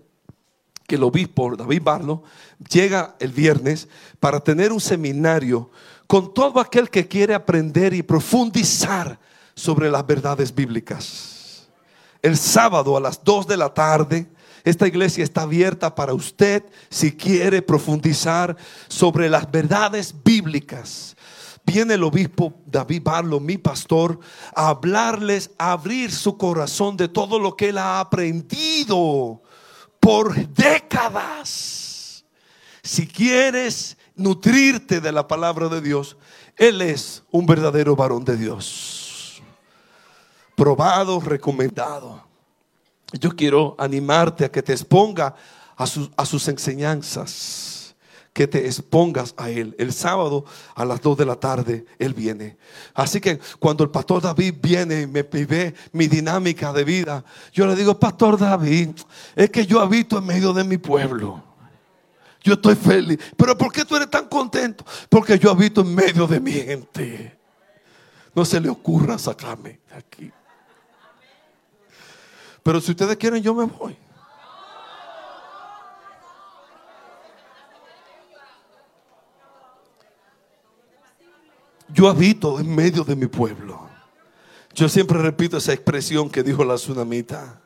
[0.93, 2.23] que el obispo David Barlo
[2.71, 3.89] llega el viernes
[4.21, 5.71] para tener un seminario
[6.07, 9.19] con todo aquel que quiere aprender y profundizar
[9.55, 11.67] sobre las verdades bíblicas.
[12.21, 14.27] El sábado a las 2 de la tarde,
[14.65, 18.55] esta iglesia está abierta para usted si quiere profundizar
[18.87, 21.17] sobre las verdades bíblicas
[21.65, 24.19] viene el obispo David Barlo, mi pastor,
[24.53, 29.41] a hablarles, a abrir su corazón de todo lo que él ha aprendido
[30.03, 32.25] por décadas.
[32.83, 36.17] Si quieres nutrirte de la palabra de Dios,
[36.57, 39.41] él es un verdadero varón de Dios.
[40.57, 42.21] Probado, recomendado.
[43.13, 45.37] Yo quiero animarte a que te exponga
[45.77, 47.82] a sus, enseñanzas
[48.33, 49.75] que te expongas a Él.
[49.79, 52.57] El sábado a las 2 de la tarde Él viene.
[52.95, 57.67] Así que cuando el pastor David viene y me ve mi dinámica de vida, yo
[57.67, 58.91] le digo, pastor David,
[59.37, 61.43] es que yo habito en medio de mi pueblo.
[62.43, 63.19] Yo estoy feliz.
[63.37, 64.85] Pero ¿por qué tú eres tan contento?
[65.09, 67.39] Porque yo habito en medio de mi gente.
[68.35, 70.33] No se le ocurra sacarme de aquí.
[72.63, 73.97] Pero si ustedes quieren, yo me voy.
[81.93, 83.89] Yo habito en medio de mi pueblo.
[84.75, 87.61] Yo siempre repito esa expresión que dijo la tsunamita.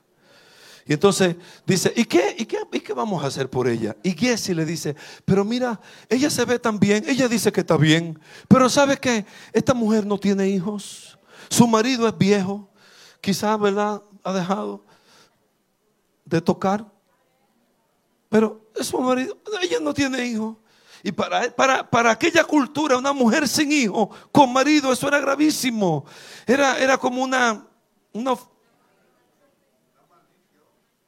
[0.88, 1.36] Y entonces
[1.66, 3.96] dice, ¿y qué, y qué, y qué vamos a hacer por ella?
[4.04, 7.76] Y Jesse le dice, pero mira, ella se ve tan bien, ella dice que está
[7.76, 9.26] bien, pero ¿sabe qué?
[9.52, 12.68] Esta mujer no tiene hijos, su marido es viejo,
[13.20, 14.00] quizás, ¿verdad?
[14.22, 14.84] Ha dejado
[16.24, 16.86] de tocar,
[18.28, 20.56] pero es su marido, ella no tiene hijos.
[21.02, 26.04] Y para, para, para, aquella cultura, una mujer sin hijo, con marido, eso era gravísimo.
[26.46, 27.66] Era, era como una,
[28.12, 28.36] una,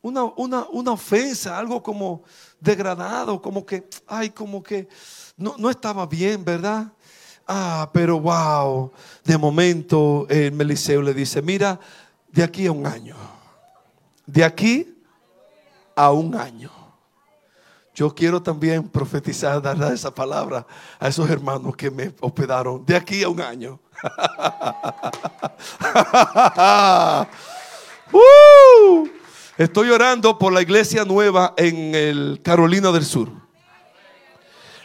[0.02, 2.22] una, una, ofensa, algo como
[2.60, 4.88] degradado, como que, ay, como que
[5.36, 6.92] no, no estaba bien, ¿verdad?
[7.46, 8.92] Ah, pero wow,
[9.24, 11.80] de momento el Meliseo le dice, mira,
[12.30, 13.16] de aquí a un año,
[14.26, 15.02] de aquí
[15.96, 16.77] a un año
[17.98, 20.64] yo quiero también profetizar, dar esa palabra
[21.00, 23.80] a esos hermanos que me hospedaron de aquí a un año.
[28.10, 29.06] Uh,
[29.58, 33.28] estoy orando por la iglesia nueva en Carolina del Sur.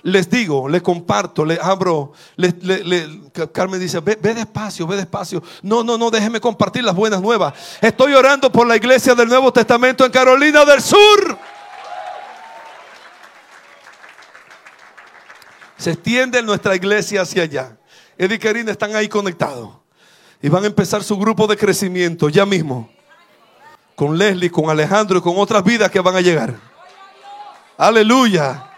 [0.02, 2.12] Les digo, les comparto, les abro.
[3.54, 5.42] Carmen dice: ve, ve, despacio, ve despacio.
[5.62, 7.54] No, no, no, déjeme compartir las buenas nuevas.
[7.80, 11.40] Estoy orando por la iglesia del Nuevo Testamento en Carolina del Sur.
[15.78, 17.78] Se extiende nuestra iglesia hacia allá.
[18.18, 19.76] Eddie y Karina están ahí conectados.
[20.42, 22.90] Y van a empezar su grupo de crecimiento ya mismo.
[23.96, 26.56] Con Leslie, con Alejandro y con otras vidas que van a llegar.
[27.78, 28.70] Aleluya.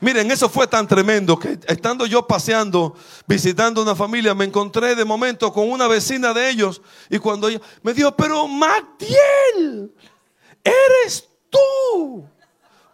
[0.00, 5.04] Miren, eso fue tan tremendo que estando yo paseando, visitando una familia, me encontré de
[5.04, 6.80] momento con una vecina de ellos.
[7.10, 9.92] Y cuando ella me dijo, pero Magdiel,
[10.64, 12.26] eres tú.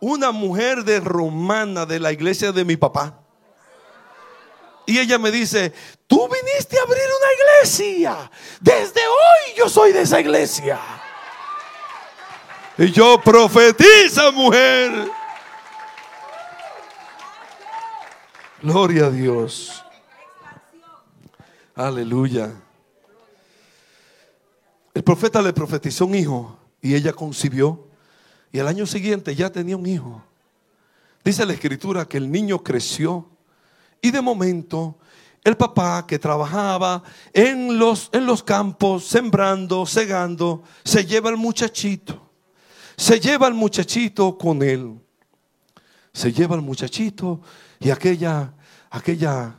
[0.01, 3.21] Una mujer de romana de la iglesia de mi papá.
[4.87, 5.73] Y ella me dice,
[6.07, 8.31] tú viniste a abrir una iglesia.
[8.61, 10.79] Desde hoy yo soy de esa iglesia.
[12.79, 15.11] Y yo profetiza, mujer.
[18.63, 19.85] Gloria a Dios.
[21.75, 22.53] Aleluya.
[24.95, 27.86] El profeta le profetizó un hijo y ella concibió.
[28.53, 30.23] Y el año siguiente ya tenía un hijo.
[31.25, 33.29] Dice la escritura que el niño creció
[34.01, 34.99] y de momento,
[35.43, 42.31] el papá que trabajaba en los, en los campos, sembrando, segando, se lleva al muchachito.
[42.97, 44.99] Se lleva al muchachito con él.
[46.13, 47.41] Se lleva al muchachito
[47.79, 48.53] y aquella,
[48.91, 49.57] aquella,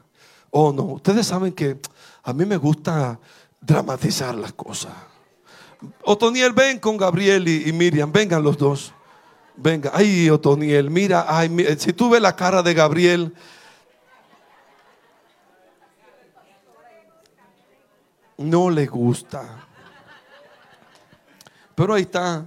[0.50, 1.80] oh no, ustedes saben que
[2.24, 3.20] a mí me gusta
[3.62, 4.94] dramatizar las cosas.
[6.04, 8.94] Otoniel, ven con Gabriel y, Miriam, vengan los dos.
[9.56, 13.34] Venga, ay, Otoniel, mira, ay, si tú ves la cara de Gabriel,
[18.38, 19.68] no le gusta.
[21.76, 22.46] Pero ahí está,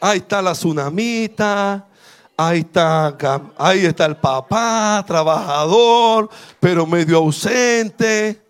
[0.00, 1.86] ahí está la tsunamita,
[2.36, 3.16] ahí está,
[3.56, 8.40] ahí está el papá, trabajador, pero medio ausente.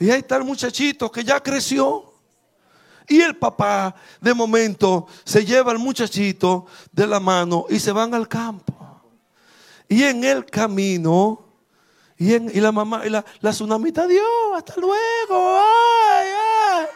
[0.00, 2.07] Y ahí está el muchachito que ya creció.
[3.08, 8.14] Y el papá de momento se lleva al muchachito de la mano y se van
[8.14, 8.74] al campo.
[9.88, 11.48] Y en el camino
[12.18, 15.60] y, la mamá, y la, la tsunamita, Dios, hasta luego.
[15.60, 16.86] Ay, ay.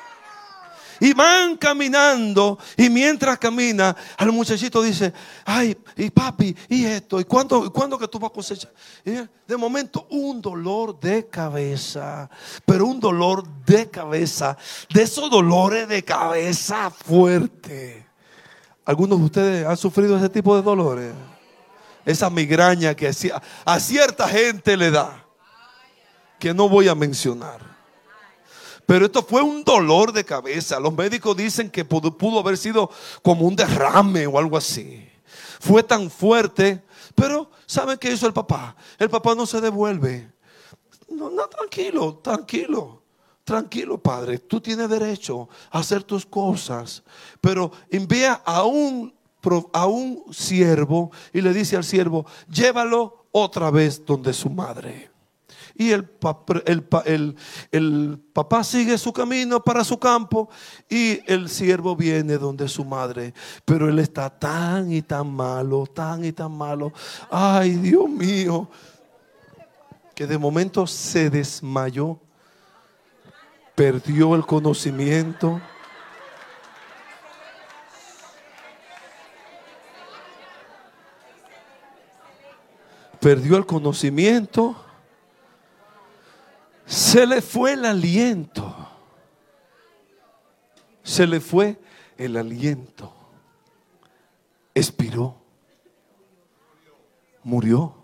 [1.02, 2.56] Y van caminando.
[2.76, 5.12] Y mientras camina, al muchachito dice,
[5.44, 8.72] ay, y papi, y esto, y cuándo, ¿cuándo que tú vas a cosechar.
[9.04, 12.30] De momento, un dolor de cabeza.
[12.64, 14.56] Pero un dolor de cabeza.
[14.94, 18.06] De esos dolores de cabeza fuerte.
[18.84, 21.12] ¿Algunos de ustedes han sufrido ese tipo de dolores?
[22.04, 23.10] esa migraña que
[23.64, 25.24] a cierta gente le da,
[26.38, 27.71] que no voy a mencionar.
[28.92, 30.78] Pero esto fue un dolor de cabeza.
[30.78, 32.90] Los médicos dicen que pudo, haber sido
[33.22, 35.08] como un derrame o algo así.
[35.60, 38.76] Fue tan fuerte, pero ¿saben qué hizo el papá?
[38.98, 40.30] El papá no se devuelve.
[41.08, 43.02] No, no, tranquilo, tranquilo.
[43.44, 47.02] Tranquilo, padre, tú tienes derecho a hacer tus cosas,
[47.40, 49.14] pero envía a un
[49.72, 55.11] a un siervo y le dice al siervo, llévalo otra vez donde su madre.
[55.74, 56.04] Y el,
[58.32, 60.48] papá sigue su camino para su campo
[60.88, 63.32] y el siervo viene donde su madre.
[63.64, 66.92] Pero él está tan y tan malo, tan y tan malo.
[67.30, 68.68] Ay, Dios mío.
[70.14, 72.20] Que de momento se desmayó,
[73.74, 75.60] perdió el conocimiento.
[83.20, 84.76] Perdió el conocimiento
[86.92, 88.76] se le fue el aliento.
[91.02, 91.80] Se le fue
[92.18, 93.14] el aliento.
[94.74, 95.34] Expiró.
[97.42, 97.94] Murió.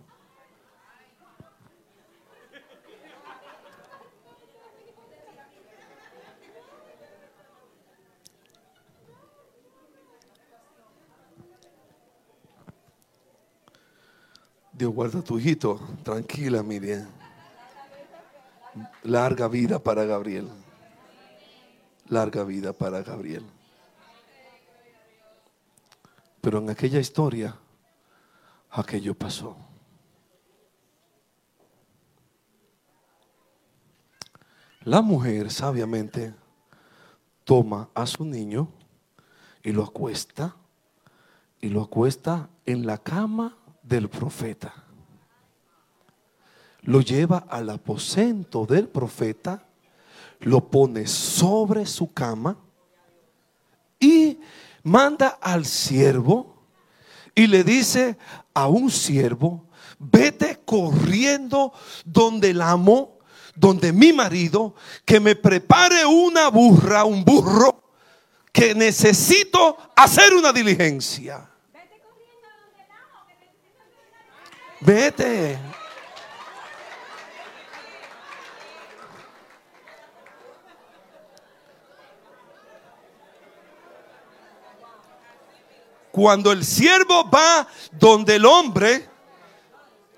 [14.72, 15.78] Dios guarda tu hijito.
[16.02, 17.17] Tranquila, Miriam.
[19.02, 20.48] Larga vida para Gabriel.
[22.08, 23.44] Larga vida para Gabriel.
[26.40, 27.56] Pero en aquella historia,
[28.70, 29.56] aquello pasó.
[34.82, 36.34] La mujer sabiamente
[37.44, 38.68] toma a su niño
[39.62, 40.56] y lo acuesta
[41.60, 44.87] y lo acuesta en la cama del profeta
[46.88, 49.62] lo lleva al aposento del profeta,
[50.40, 52.56] lo pone sobre su cama
[54.00, 54.40] y
[54.84, 56.64] manda al siervo
[57.34, 58.16] y le dice
[58.54, 59.66] a un siervo,
[59.98, 61.74] vete corriendo
[62.06, 63.18] donde el amo,
[63.54, 64.74] donde mi marido,
[65.04, 67.82] que me prepare una burra, un burro,
[68.50, 71.50] que necesito hacer una diligencia.
[74.80, 75.58] Vete.
[86.10, 89.08] Cuando el siervo va donde el hombre,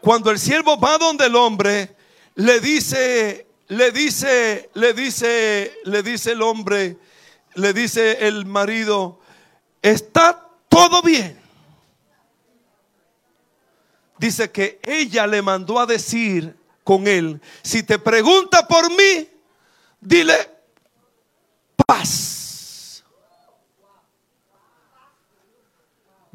[0.01, 1.95] cuando el siervo va donde el hombre,
[2.37, 6.97] le dice, le dice, le dice, le dice el hombre,
[7.55, 9.21] le dice el marido,
[9.83, 11.39] está todo bien.
[14.19, 19.29] Dice que ella le mandó a decir con él, si te pregunta por mí,
[20.01, 20.35] dile
[21.87, 22.40] paz.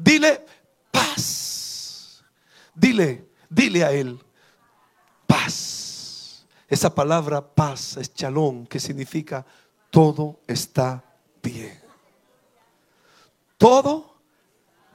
[0.06, 0.46] Dile
[0.92, 2.22] paz.
[2.72, 4.24] Dile, dile a él
[5.26, 6.46] paz.
[6.68, 9.44] Esa palabra paz es chalón, que significa
[9.90, 11.02] todo está
[11.42, 11.82] bien.
[13.58, 14.20] Todo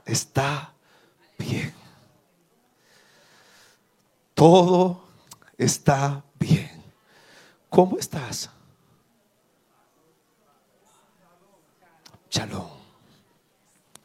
[0.06, 0.74] está
[1.38, 1.74] bien.
[4.34, 5.04] Todo
[5.58, 6.72] está bien.
[7.70, 8.50] ¿Cómo estás?
[12.30, 12.81] Chalón.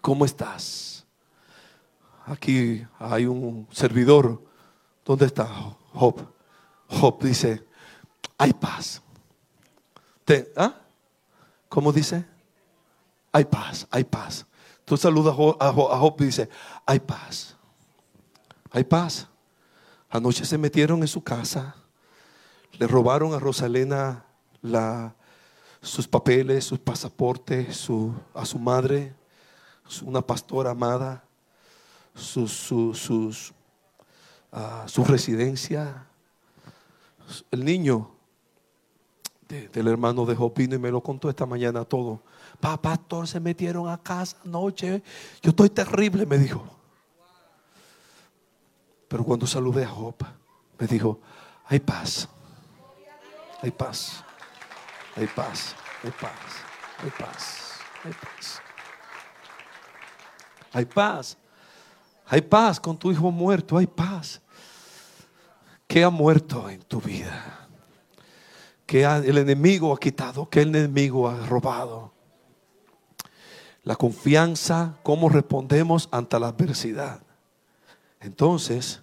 [0.07, 1.05] ¿Cómo estás?
[2.27, 4.41] aquí hay un servidor.
[5.05, 5.45] ¿Dónde está
[5.93, 6.25] Job?
[6.89, 7.67] Job dice,
[8.39, 9.03] hay paz.
[10.57, 10.77] ¿Ah?
[11.69, 12.25] ¿Cómo dice?
[13.33, 14.47] Hay paz, hay paz.
[14.85, 16.49] Tú saludas a Job y dice,
[16.87, 17.57] hay paz.
[18.71, 19.27] Hay paz.
[20.09, 21.75] Anoche se metieron en su casa,
[22.79, 24.25] le robaron a Rosalena
[25.83, 27.89] sus papeles, sus pasaportes,
[28.35, 29.13] a su madre,
[30.03, 31.25] una pastora amada
[32.15, 33.53] sus, sus,
[34.53, 36.07] ah, su residencia.
[37.51, 38.11] El niño
[39.49, 42.23] del hermano de Jopino y me lo contó esta mañana todo.
[42.61, 45.03] Papá, pastor, se metieron a casa anoche.
[45.43, 46.65] Yo estoy terrible, me dijo.
[49.09, 50.17] Pero cuando saludé a Job,
[50.79, 51.21] me dijo,
[51.67, 52.29] hay paz.
[53.63, 54.25] Hay paz.
[55.15, 55.75] Hay paz.
[56.03, 56.55] Hay paz.
[57.03, 57.81] Hay paz.
[58.05, 58.66] Hay paz.
[60.73, 61.37] Hay paz.
[62.27, 64.41] Hay paz con tu hijo muerto, hay paz.
[65.87, 67.69] ¿Qué ha muerto en tu vida?
[68.85, 70.49] ¿Qué el enemigo ha quitado?
[70.49, 72.13] ¿Qué el enemigo ha robado?
[73.85, 77.21] La confianza, cómo respondemos ante la adversidad.
[78.21, 79.01] Entonces,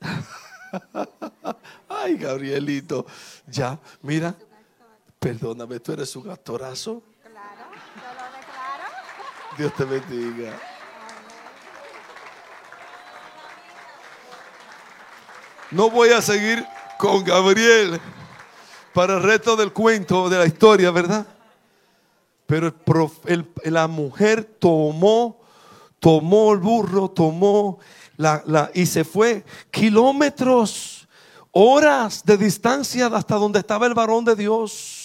[1.88, 3.06] ay Gabrielito,
[3.46, 4.36] ya, mira,
[5.18, 7.02] perdóname, tú eres un actorazo.
[9.58, 10.56] Dios te bendiga.
[15.72, 16.64] No voy a seguir
[16.96, 18.00] con Gabriel
[18.94, 21.26] para el resto del cuento, de la historia, ¿verdad?
[22.46, 22.72] Pero
[23.64, 25.40] la mujer tomó,
[25.98, 27.80] tomó el burro, tomó
[28.16, 31.08] la, la, y se fue kilómetros,
[31.50, 34.97] horas de distancia hasta donde estaba el varón de Dios.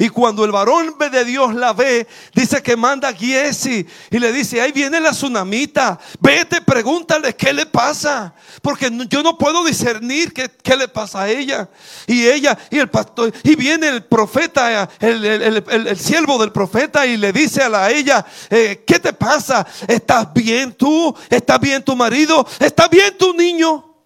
[0.00, 4.32] Y cuando el varón de Dios la ve, dice que manda a Giesi y le
[4.32, 8.32] dice, ahí viene la tsunamita, vete, pregúntale qué le pasa.
[8.62, 11.68] Porque yo no puedo discernir qué, le pasa a ella.
[12.06, 15.22] Y ella, y el pastor, y viene el profeta, el,
[15.68, 19.66] el, siervo del profeta y le dice a, la, ella, eh, ¿qué te pasa?
[19.86, 21.14] ¿Estás bien tú?
[21.28, 22.46] ¿Estás bien tu marido?
[22.58, 23.96] ¿Está bien tu niño?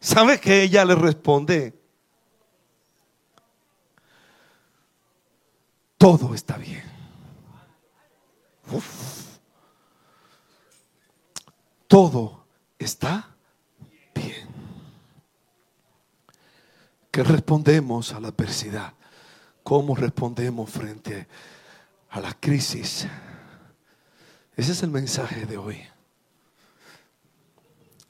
[0.00, 1.75] ¿Sabe que ella le responde?
[5.98, 6.84] Todo está bien.
[11.86, 12.44] Todo
[12.78, 13.34] está
[14.14, 14.48] bien.
[17.10, 18.92] ¿Qué respondemos a la adversidad?
[19.62, 21.26] ¿Cómo respondemos frente
[22.10, 23.06] a la crisis?
[24.56, 25.82] Ese es el mensaje de hoy.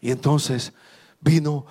[0.01, 0.73] Y entonces
[1.21, 1.67] vino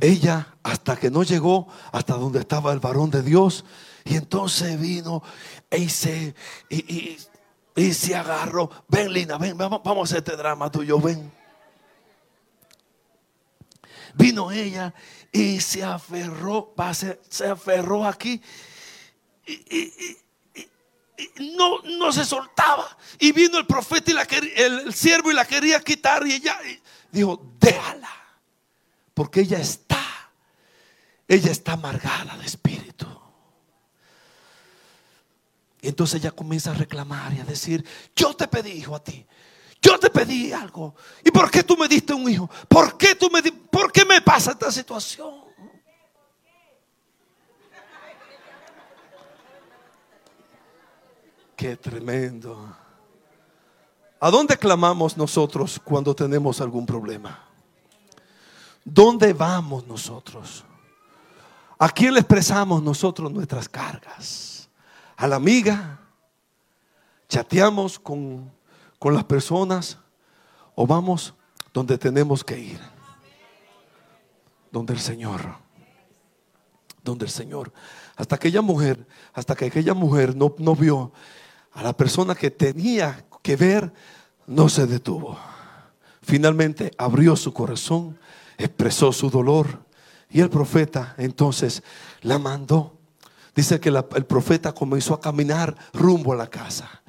[0.00, 3.64] ella hasta que no llegó hasta donde estaba el varón de Dios
[4.04, 5.22] y entonces vino
[5.70, 6.34] y se,
[6.68, 7.18] y,
[7.92, 8.70] se agarró.
[8.88, 11.32] Ven, Lina, ven, vamos, a hacer este drama tuyo, ven.
[14.14, 14.94] Vino ella
[15.32, 16.74] y se aferró,
[17.28, 18.40] se, aferró aquí
[19.46, 20.18] y,
[21.56, 22.96] no, no se soltaba.
[23.18, 26.58] Y vino el profeta y la el, el siervo y la quería quitar y ella
[27.10, 28.10] dijo, déjala,
[29.14, 30.04] porque ella está,
[31.26, 32.83] ella está amargada de espíritu.
[35.88, 39.26] Entonces ella comienza a reclamar y a decir, yo te pedí hijo a ti.
[39.80, 40.94] Yo te pedí algo.
[41.22, 42.48] ¿Y por qué tú me diste un hijo?
[42.68, 45.44] ¿Por qué tú me por qué me pasa esta situación?
[51.54, 52.74] Qué tremendo.
[54.20, 57.46] ¿A dónde clamamos nosotros cuando tenemos algún problema?
[58.82, 60.64] ¿Dónde vamos nosotros?
[61.78, 64.53] ¿A quién le expresamos nosotros nuestras cargas?
[65.16, 66.00] A la amiga,
[67.28, 68.52] chateamos con,
[68.98, 69.98] con las personas
[70.74, 71.34] o vamos
[71.72, 72.80] donde tenemos que ir.
[74.70, 75.40] Donde el Señor.
[77.02, 77.72] Donde el Señor.
[78.16, 81.12] Hasta aquella mujer, hasta que aquella mujer no, no vio
[81.72, 83.92] a la persona que tenía que ver,
[84.46, 85.38] no se detuvo.
[86.22, 88.18] Finalmente abrió su corazón,
[88.56, 89.84] expresó su dolor
[90.30, 91.82] y el profeta entonces
[92.22, 92.93] la mandó
[93.54, 97.02] Dice que el profeta comenzó a caminar rumbo a la casa.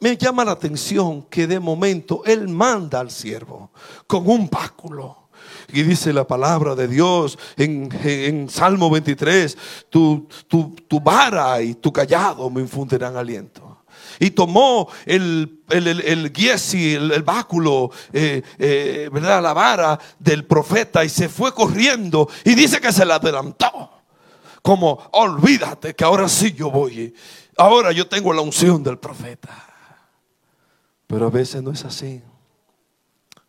[0.00, 3.70] Me llama la atención que de momento él manda al siervo
[4.06, 5.28] con un báculo.
[5.72, 9.56] Y dice la palabra de Dios en, Salmo 23,
[9.88, 13.84] tu, tu, vara y tu callado me infundirán aliento
[14.18, 16.32] y tomó el, el, el,
[17.12, 19.42] el báculo, eh, eh, ¿verdad?
[19.42, 23.95] La vara del profeta y se fue corriendo y dice que se la adelantó
[24.66, 27.14] como olvídate que ahora sí yo voy.
[27.56, 29.54] Ahora yo tengo la unción del profeta.
[31.06, 32.20] Pero a veces no es así.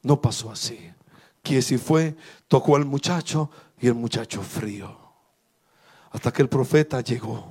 [0.04, 0.94] No pasó así.
[1.42, 2.16] Que si fue,
[2.48, 3.50] tocó al muchacho
[3.80, 4.96] y el muchacho frío.
[6.12, 7.48] Hasta que el profeta llegó.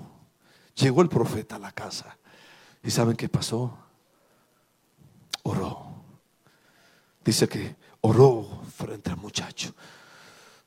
[0.77, 2.17] Llegó el profeta a la casa.
[2.85, 3.77] ¿Y saben qué pasó?
[5.43, 5.87] Oró.
[7.25, 9.75] Dice que oró frente al muchacho.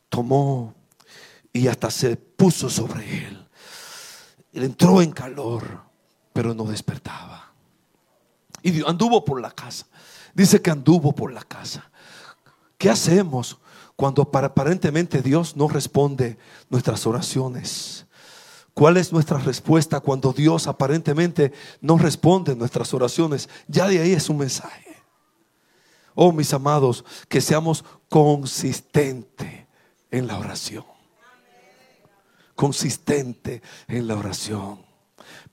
[0.10, 0.76] Tomó
[1.54, 3.48] y hasta se puso sobre él.
[4.54, 5.82] Él entró en calor,
[6.34, 7.54] pero no despertaba.
[8.62, 9.88] Y anduvo por la casa.
[10.34, 11.90] Dice que anduvo por la casa.
[12.78, 13.60] ¿Qué hacemos
[13.96, 16.38] cuando aparentemente Dios no responde
[16.70, 18.06] nuestras oraciones?
[18.74, 23.50] ¿Cuál es nuestra respuesta cuando Dios aparentemente no responde nuestras oraciones?
[23.68, 24.96] Ya de ahí es un mensaje.
[26.16, 29.68] Oh, mis amados, que seamos consistentes
[30.12, 30.99] en la oración
[32.60, 34.80] consistente en la oración,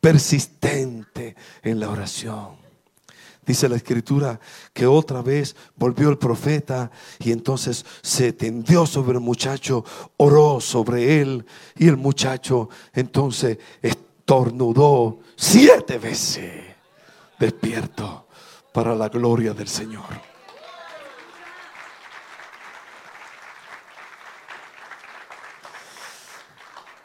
[0.00, 2.56] persistente en la oración.
[3.46, 4.40] Dice la escritura
[4.72, 6.90] que otra vez volvió el profeta
[7.20, 9.84] y entonces se tendió sobre el muchacho,
[10.16, 11.46] oró sobre él
[11.76, 16.60] y el muchacho entonces estornudó siete veces
[17.38, 18.26] despierto
[18.72, 20.35] para la gloria del Señor.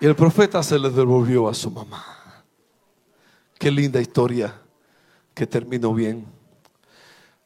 [0.01, 2.03] Y el profeta se le devolvió a su mamá.
[3.57, 4.59] Qué linda historia
[5.33, 6.25] que terminó bien.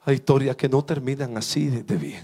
[0.05, 2.23] Hay historias que no terminan así de bien.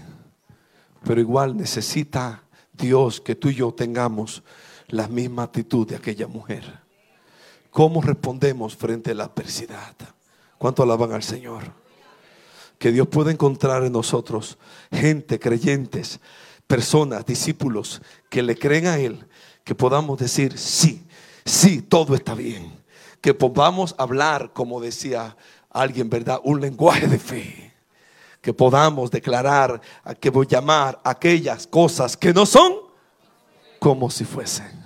[1.04, 4.42] Pero igual necesita Dios que tú y yo tengamos
[4.88, 6.80] la misma actitud de aquella mujer.
[7.70, 9.94] ¿Cómo respondemos frente a la adversidad?
[10.58, 11.82] ¿Cuánto alaban al Señor?
[12.82, 14.58] que Dios pueda encontrar en nosotros
[14.90, 16.18] gente, creyentes,
[16.66, 19.24] personas, discípulos que le creen a Él,
[19.64, 21.06] que podamos decir, sí,
[21.44, 22.72] sí, todo está bien.
[23.20, 25.36] Que podamos hablar, como decía
[25.70, 26.40] alguien, ¿verdad?
[26.42, 27.72] Un lenguaje de fe.
[28.40, 29.80] Que podamos declarar,
[30.18, 32.74] que voy a llamar aquellas cosas que no son
[33.78, 34.84] como si fuesen.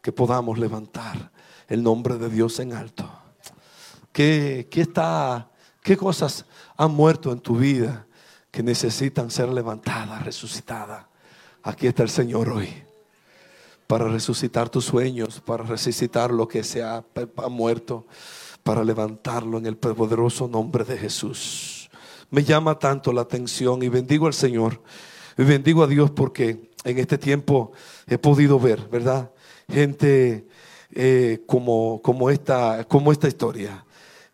[0.00, 1.32] Que podamos levantar
[1.66, 3.10] el nombre de Dios en alto.
[4.12, 5.48] ¿Qué, qué está,
[5.82, 6.44] qué cosas
[6.76, 8.06] han muerto en tu vida
[8.52, 11.06] que necesitan ser levantadas, resucitadas?
[11.64, 12.91] Aquí está el Señor hoy
[13.92, 17.04] para resucitar tus sueños, para resucitar lo que se ha,
[17.50, 18.06] muerto,
[18.62, 21.90] para levantarlo en el poderoso nombre de Jesús.
[22.30, 24.80] Me llama tanto la atención y bendigo al Señor
[25.36, 27.72] y bendigo a Dios porque en este tiempo
[28.06, 29.30] he podido ver, ¿verdad?
[29.70, 30.46] Gente
[30.94, 33.84] eh, como, como, esta, como esta historia.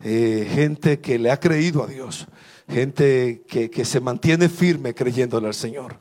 [0.01, 2.27] Eh, gente que le ha creído a Dios.
[2.69, 5.99] Gente que, que se mantiene firme creyéndole al Señor.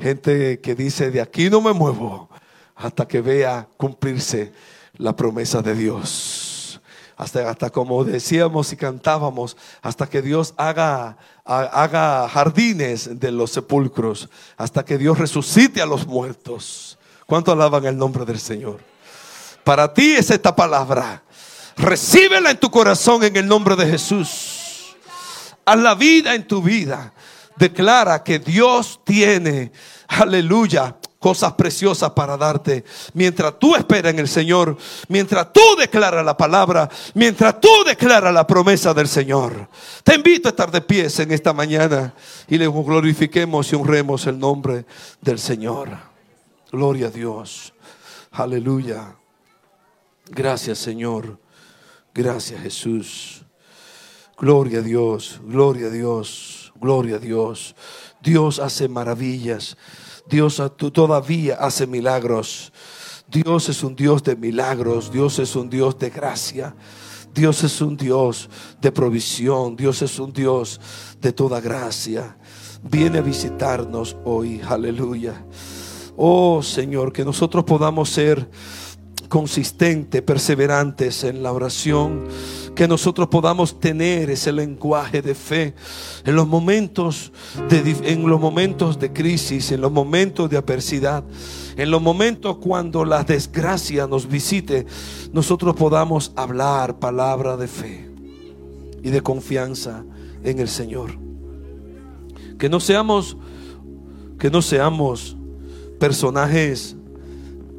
[0.00, 2.30] Gente que dice, de aquí no me muevo
[2.76, 4.52] hasta que vea cumplirse
[4.98, 6.80] la promesa de Dios.
[7.16, 14.28] Hasta, hasta como decíamos y cantábamos, hasta que Dios haga, haga jardines de los sepulcros,
[14.58, 16.98] hasta que Dios resucite a los muertos.
[17.24, 18.80] ¿Cuánto alaban el nombre del Señor?
[19.64, 21.22] Para ti es esta palabra.
[21.76, 24.94] Recíbela en tu corazón en el nombre de Jesús.
[25.64, 27.12] Haz la vida en tu vida.
[27.56, 29.72] Declara que Dios tiene,
[30.06, 32.84] aleluya, cosas preciosas para darte.
[33.14, 34.76] Mientras tú esperas en el Señor,
[35.08, 39.68] mientras tú declaras la palabra, mientras tú declaras la promesa del Señor.
[40.04, 42.14] Te invito a estar de pies en esta mañana
[42.48, 44.86] y le glorifiquemos y honremos el nombre
[45.20, 45.90] del Señor.
[46.70, 47.72] Gloria a Dios.
[48.32, 49.16] Aleluya.
[50.28, 51.38] Gracias Señor.
[52.14, 53.42] Gracias Jesús.
[54.38, 57.74] Gloria a Dios, gloria a Dios, gloria a Dios.
[58.22, 59.78] Dios hace maravillas.
[60.28, 62.72] Dios todavía hace milagros.
[63.28, 65.10] Dios es un Dios de milagros.
[65.10, 66.74] Dios es un Dios de gracia.
[67.34, 68.48] Dios es un Dios
[68.80, 69.76] de provisión.
[69.76, 70.80] Dios es un Dios
[71.20, 72.36] de toda gracia.
[72.82, 74.60] Viene a visitarnos hoy.
[74.66, 75.44] Aleluya.
[76.16, 78.48] Oh Señor, que nosotros podamos ser
[79.28, 82.24] consistentes, perseverantes en la oración
[82.76, 85.74] que nosotros podamos tener ese lenguaje de fe
[86.24, 87.32] en los momentos
[87.70, 91.24] de, en los momentos de crisis, en los momentos de adversidad,
[91.76, 94.86] en los momentos cuando la desgracia nos visite,
[95.32, 98.10] nosotros podamos hablar palabra de fe
[99.02, 100.04] y de confianza
[100.44, 101.18] en el Señor.
[102.58, 103.38] Que no seamos
[104.38, 105.34] que no seamos
[105.98, 106.94] personajes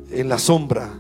[0.10, 0.92] en la sombra.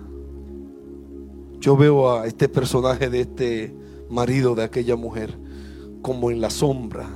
[1.59, 5.37] Yo veo a este personaje de este marido de aquella mujer,
[6.01, 7.07] como en la sombra,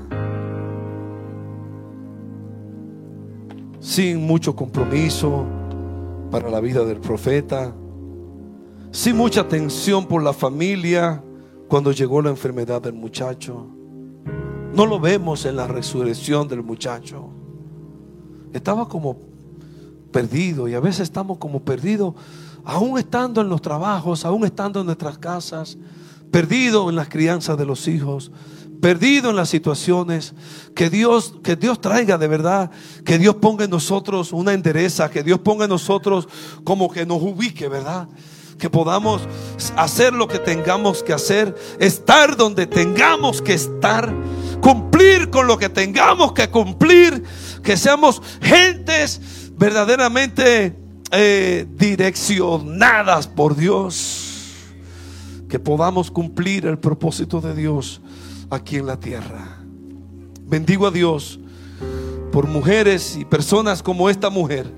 [3.79, 5.45] sin mucho compromiso
[6.29, 7.73] para la vida del profeta,
[8.91, 11.23] sin mucha atención por la familia
[11.67, 13.67] cuando llegó la enfermedad del muchacho.
[14.73, 17.29] No lo vemos en la resurrección del muchacho.
[18.53, 19.17] Estaba como
[20.11, 22.13] perdido y a veces estamos como perdidos,
[22.63, 25.77] aún estando en los trabajos, aún estando en nuestras casas,
[26.31, 28.31] perdido en las crianzas de los hijos,
[28.81, 30.33] perdido en las situaciones,
[30.75, 32.71] que Dios, que Dios traiga de verdad,
[33.05, 36.27] que Dios ponga en nosotros una endereza, que Dios ponga en nosotros
[36.63, 38.09] como que nos ubique, ¿verdad?
[38.57, 39.21] Que podamos
[39.75, 44.13] hacer lo que tengamos que hacer, estar donde tengamos que estar,
[44.61, 47.23] cumplir con lo que tengamos que cumplir,
[47.63, 49.21] que seamos gentes
[49.57, 50.75] verdaderamente
[51.11, 54.20] eh, direccionadas por Dios
[55.51, 57.99] que podamos cumplir el propósito de Dios
[58.49, 59.57] aquí en la tierra.
[60.47, 61.41] Bendigo a Dios
[62.31, 64.71] por mujeres y personas como esta mujer,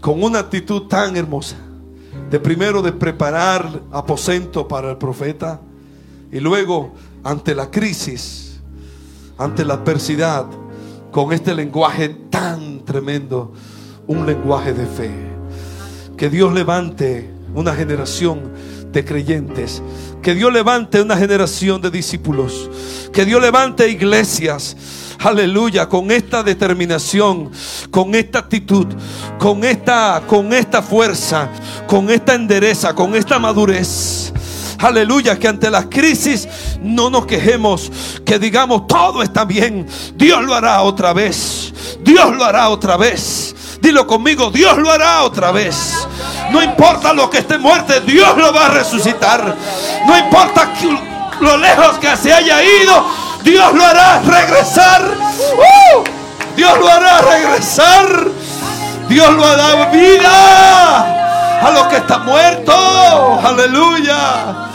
[0.00, 1.54] con una actitud tan hermosa,
[2.28, 5.60] de primero de preparar aposento para el profeta
[6.32, 8.60] y luego ante la crisis,
[9.38, 10.46] ante la adversidad,
[11.12, 13.52] con este lenguaje tan tremendo,
[14.08, 15.12] un lenguaje de fe.
[16.16, 18.50] Que Dios levante una generación
[18.96, 19.82] de creyentes.
[20.22, 22.70] Que Dios levante una generación de discípulos.
[23.12, 24.74] Que Dios levante iglesias.
[25.18, 27.50] Aleluya, con esta determinación,
[27.90, 28.86] con esta actitud,
[29.38, 31.48] con esta con esta fuerza,
[31.86, 34.32] con esta endereza, con esta madurez.
[34.78, 36.48] Aleluya, que ante las crisis
[36.80, 37.92] no nos quejemos,
[38.24, 39.86] que digamos todo está bien.
[40.14, 41.72] Dios lo hará otra vez.
[42.02, 43.54] Dios lo hará otra vez.
[43.80, 46.05] Dilo conmigo, Dios lo hará otra vez.
[46.50, 49.54] No importa lo que esté muerto, Dios lo va a resucitar.
[50.06, 50.70] No importa
[51.40, 53.06] lo lejos que se haya ido,
[53.42, 55.02] Dios lo hará regresar.
[55.02, 56.04] ¡Uh!
[56.56, 58.06] Dios lo hará regresar.
[59.08, 62.72] Dios lo hará vida a lo que está muerto.
[63.44, 64.68] Aleluya.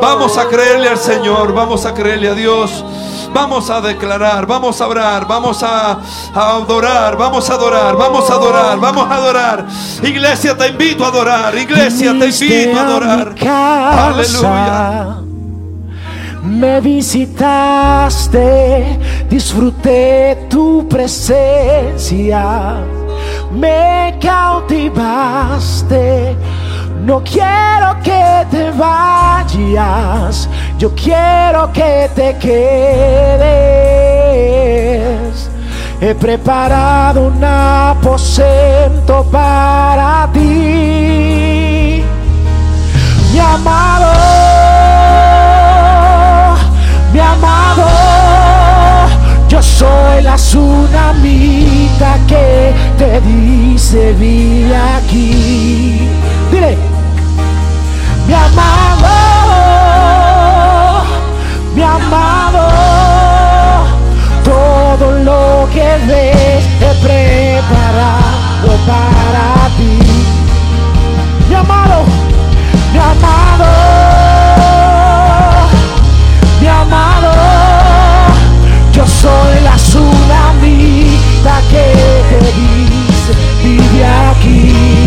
[0.00, 2.84] Vamos a creerle al Señor, vamos a creerle a Dios.
[3.32, 5.98] Vamos a declarar, vamos a orar, vamos a,
[6.34, 9.66] adorar, vamos a adorar, vamos a adorar, vamos a adorar.
[10.02, 11.56] Iglesia, te invito a adorar.
[11.56, 13.34] Iglesia, te invito a adorar.
[14.08, 15.22] Aleluya.
[16.42, 18.38] Me visitaste,
[19.30, 22.76] disfruté tu presencia,
[23.52, 26.02] me cautivaste.
[27.04, 30.48] No quiero que te vayas,
[30.78, 33.42] yo quiero que te quedes.
[36.00, 42.04] He preparado un aposento para ti,
[43.32, 44.12] mi amado
[47.12, 47.84] mi amado.
[49.48, 56.08] Yo soy la tsunamita que te dice vi aquí.
[56.50, 56.76] Dile,
[58.26, 59.12] mi amado,
[61.74, 62.68] mi amado,
[64.44, 69.98] todo lo que ves he preparado para ti.
[71.48, 72.04] Mi amado,
[72.92, 74.12] mi amado
[76.62, 77.32] mi amado.
[78.92, 81.86] Yo soy la tsunamita que
[82.30, 85.01] te dice, vive aquí.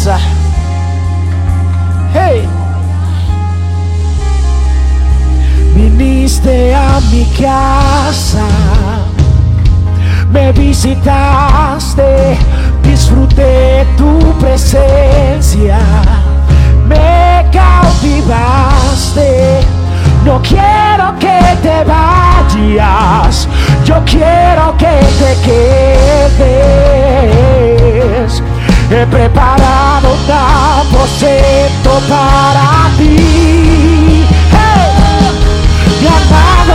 [0.00, 0.18] Casa.
[2.14, 2.48] Hey.
[5.74, 8.46] Viniste a mi casa.
[10.32, 12.38] Me visitaste.
[12.82, 15.78] Disfruté tu presencia.
[16.86, 19.30] Me cautivaste.
[20.24, 23.48] No quiero que te vayas.
[23.84, 26.80] Yo quiero que te quedes
[28.92, 34.24] He preparado un aposento para ti.
[34.50, 34.90] Hey,
[36.00, 36.74] mi amado,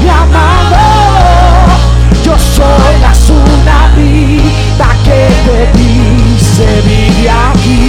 [0.00, 0.78] mi amado,
[2.24, 7.85] yo soy la tsunamita que te dice vive aquí.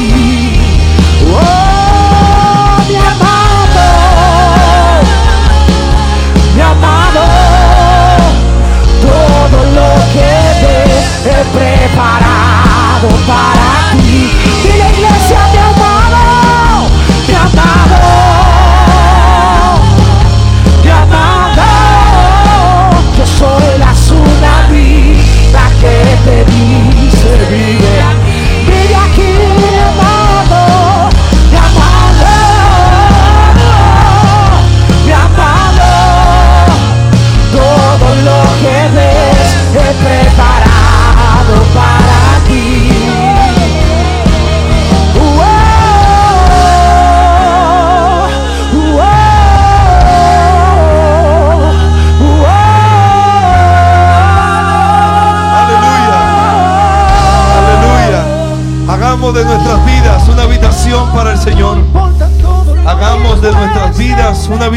[11.53, 13.76] Preparado para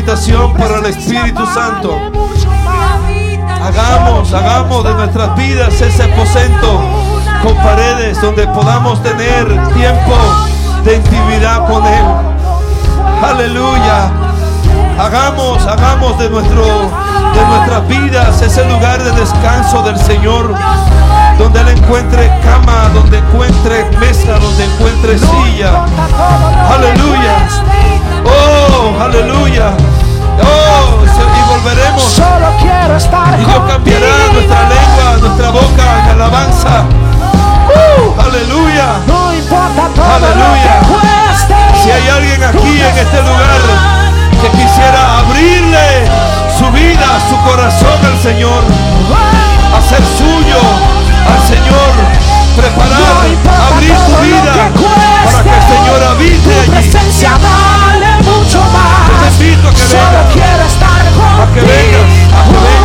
[0.00, 1.94] habitación para el Espíritu Santo.
[3.62, 6.80] Hagamos, hagamos de nuestras vidas ese aposento
[7.42, 10.16] con paredes donde podamos tener tiempo
[10.84, 12.04] de intimidad con Él.
[13.22, 14.10] Aleluya.
[14.98, 20.54] Hagamos, hagamos de nuestro de nuestras vidas ese lugar de descanso del Señor,
[21.36, 25.84] donde Él encuentre cama, donde encuentre mesa, donde encuentre silla.
[26.74, 27.99] Aleluya.
[28.24, 29.72] Oh, aleluya.
[30.42, 32.02] Oh, y volveremos.
[32.02, 36.84] Solo quiero estar Y Dios cambiará nuestra lengua, nuestra boca en alabanza.
[37.70, 38.86] Uh, aleluya.
[39.06, 40.80] No importa todo Aleluya.
[40.80, 41.54] lo que cueste.
[41.82, 43.60] Si hay alguien aquí en este lugar
[44.40, 46.08] que quisiera abrirle
[46.58, 48.62] su vida, su corazón al Señor,
[49.76, 50.60] hacer suyo
[51.28, 51.92] al Señor,
[52.56, 53.00] preparar,
[53.72, 54.70] abrir tu vida
[55.24, 57.69] para que el Señor habite allí.
[58.50, 59.36] Mucho más.
[59.76, 61.04] Solo quiero estar
[61.54, 62.79] contigo.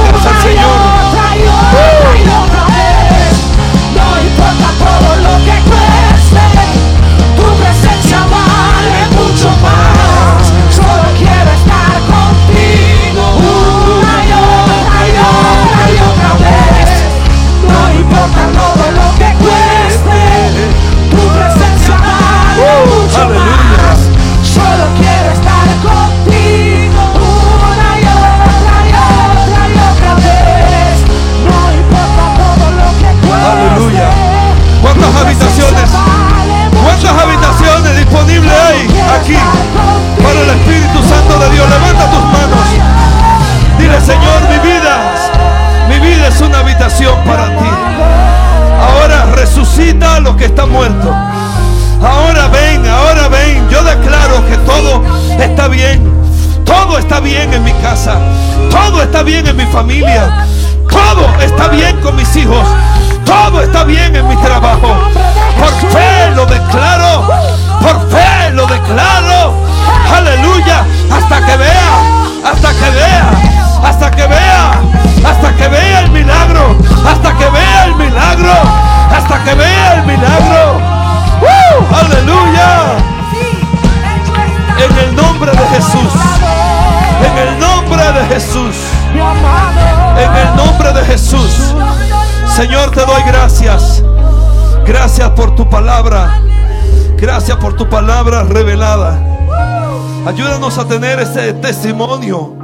[100.25, 102.55] Ayúdanos a tener ese testimonio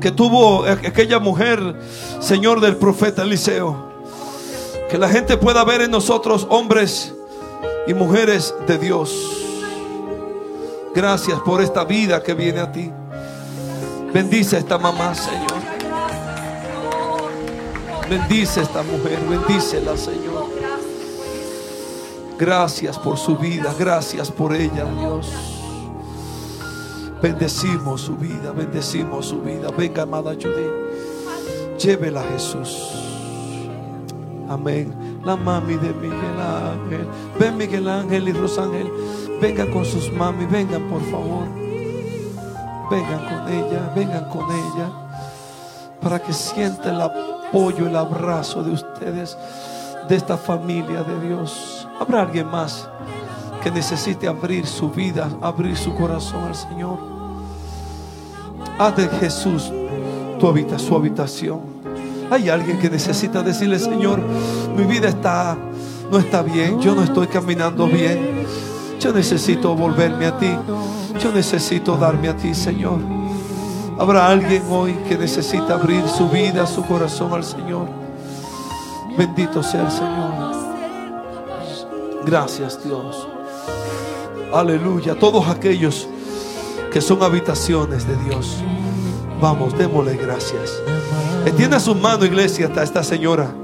[0.00, 1.58] que tuvo aquella mujer,
[2.20, 3.90] Señor del profeta Eliseo.
[4.88, 7.12] Que la gente pueda ver en nosotros hombres
[7.88, 9.10] y mujeres de Dios.
[10.94, 12.92] Gracias por esta vida que viene a ti.
[14.14, 15.60] Bendice a esta mamá, Señor.
[18.08, 20.46] Bendice a esta mujer, bendícela, Señor.
[22.38, 25.59] Gracias por su vida, gracias por ella, Dios.
[27.22, 29.68] Bendecimos su vida, bendecimos su vida.
[29.76, 33.00] Venga, amada Judy, llévela a Jesús.
[34.48, 35.20] Amén.
[35.24, 37.06] La mami de Miguel Ángel.
[37.38, 38.90] Ven Miguel Ángel y Rosángel.
[39.40, 41.46] Vengan con sus mami, vengan por favor.
[42.90, 44.90] Vengan con ella, vengan con ella.
[46.00, 49.36] Para que sienta el apoyo, el abrazo de ustedes,
[50.08, 51.86] de esta familia de Dios.
[52.00, 52.88] Habrá alguien más
[53.62, 56.98] que necesite abrir su vida, abrir su corazón al Señor.
[58.78, 59.70] Haz de Jesús
[60.38, 61.60] tu su habitación.
[62.30, 64.20] Hay alguien que necesita decirle, Señor,
[64.76, 65.56] mi vida está,
[66.10, 68.46] no está bien, yo no estoy caminando bien.
[68.98, 70.50] Yo necesito volverme a ti.
[71.18, 72.98] Yo necesito darme a ti, Señor.
[73.98, 77.86] Habrá alguien hoy que necesita abrir su vida, su corazón al Señor.
[79.16, 80.30] Bendito sea el Señor.
[82.24, 83.28] Gracias, Dios.
[84.52, 85.14] Aleluya.
[85.14, 86.08] Todos aquellos
[86.92, 88.62] que son habitaciones de Dios.
[89.40, 90.82] Vamos, démosle gracias.
[91.46, 93.54] Extienda su mano, iglesia, hasta esta señora.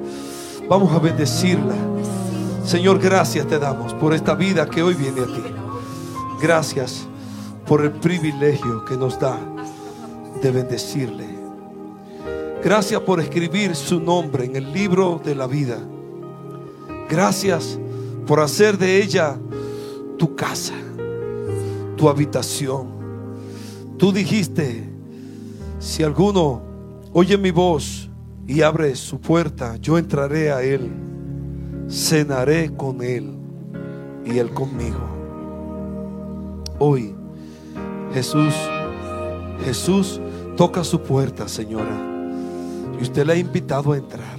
[0.68, 1.74] Vamos a bendecirla.
[2.64, 5.42] Señor, gracias te damos por esta vida que hoy viene a ti.
[6.40, 7.06] Gracias
[7.66, 9.38] por el privilegio que nos da
[10.40, 11.26] de bendecirle.
[12.62, 15.78] Gracias por escribir su nombre en el libro de la vida.
[17.08, 17.78] Gracias
[18.26, 19.36] por hacer de ella
[20.16, 20.74] tu casa,
[21.96, 22.88] tu habitación.
[23.96, 24.88] Tú dijiste,
[25.78, 26.62] si alguno
[27.12, 28.10] oye mi voz
[28.46, 30.90] y abre su puerta, yo entraré a él,
[31.88, 33.32] cenaré con él
[34.24, 35.00] y él conmigo.
[36.78, 37.14] Hoy
[38.12, 38.54] Jesús,
[39.64, 40.20] Jesús
[40.56, 41.96] toca su puerta, señora,
[42.98, 44.38] y usted le ha invitado a entrar.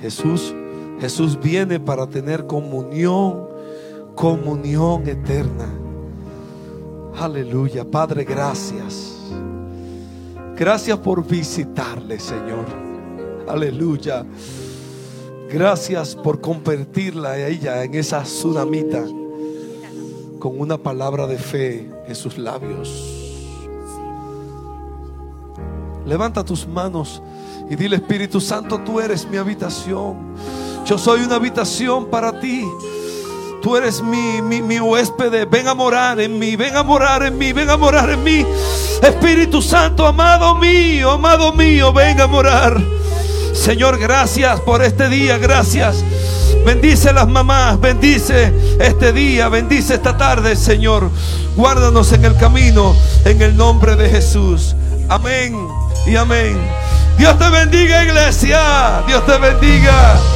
[0.00, 0.54] Jesús,
[1.00, 3.45] Jesús viene para tener comunión,
[4.16, 5.68] comunión eterna.
[7.16, 9.12] Aleluya, Padre, gracias.
[10.56, 12.64] Gracias por visitarle, Señor.
[13.46, 14.24] Aleluya.
[15.48, 19.04] Gracias por convertirla a ella en esa tsunamita
[20.40, 23.16] con una palabra de fe en sus labios.
[26.04, 27.22] Levanta tus manos
[27.68, 30.34] y dile Espíritu Santo, tú eres mi habitación.
[30.84, 32.65] Yo soy una habitación para ti.
[33.66, 35.48] Tú eres mi, mi, mi huésped.
[35.50, 38.46] Ven a morar en mí, ven a morar en mí, ven a morar en mí.
[39.02, 42.80] Espíritu Santo, amado mío, amado mío, ven a morar.
[43.54, 46.04] Señor, gracias por este día, gracias.
[46.64, 51.10] Bendice las mamás, bendice este día, bendice esta tarde, Señor.
[51.56, 52.94] Guárdanos en el camino,
[53.24, 54.76] en el nombre de Jesús.
[55.08, 55.58] Amén
[56.06, 56.56] y amén.
[57.18, 59.02] Dios te bendiga, iglesia.
[59.08, 60.35] Dios te bendiga.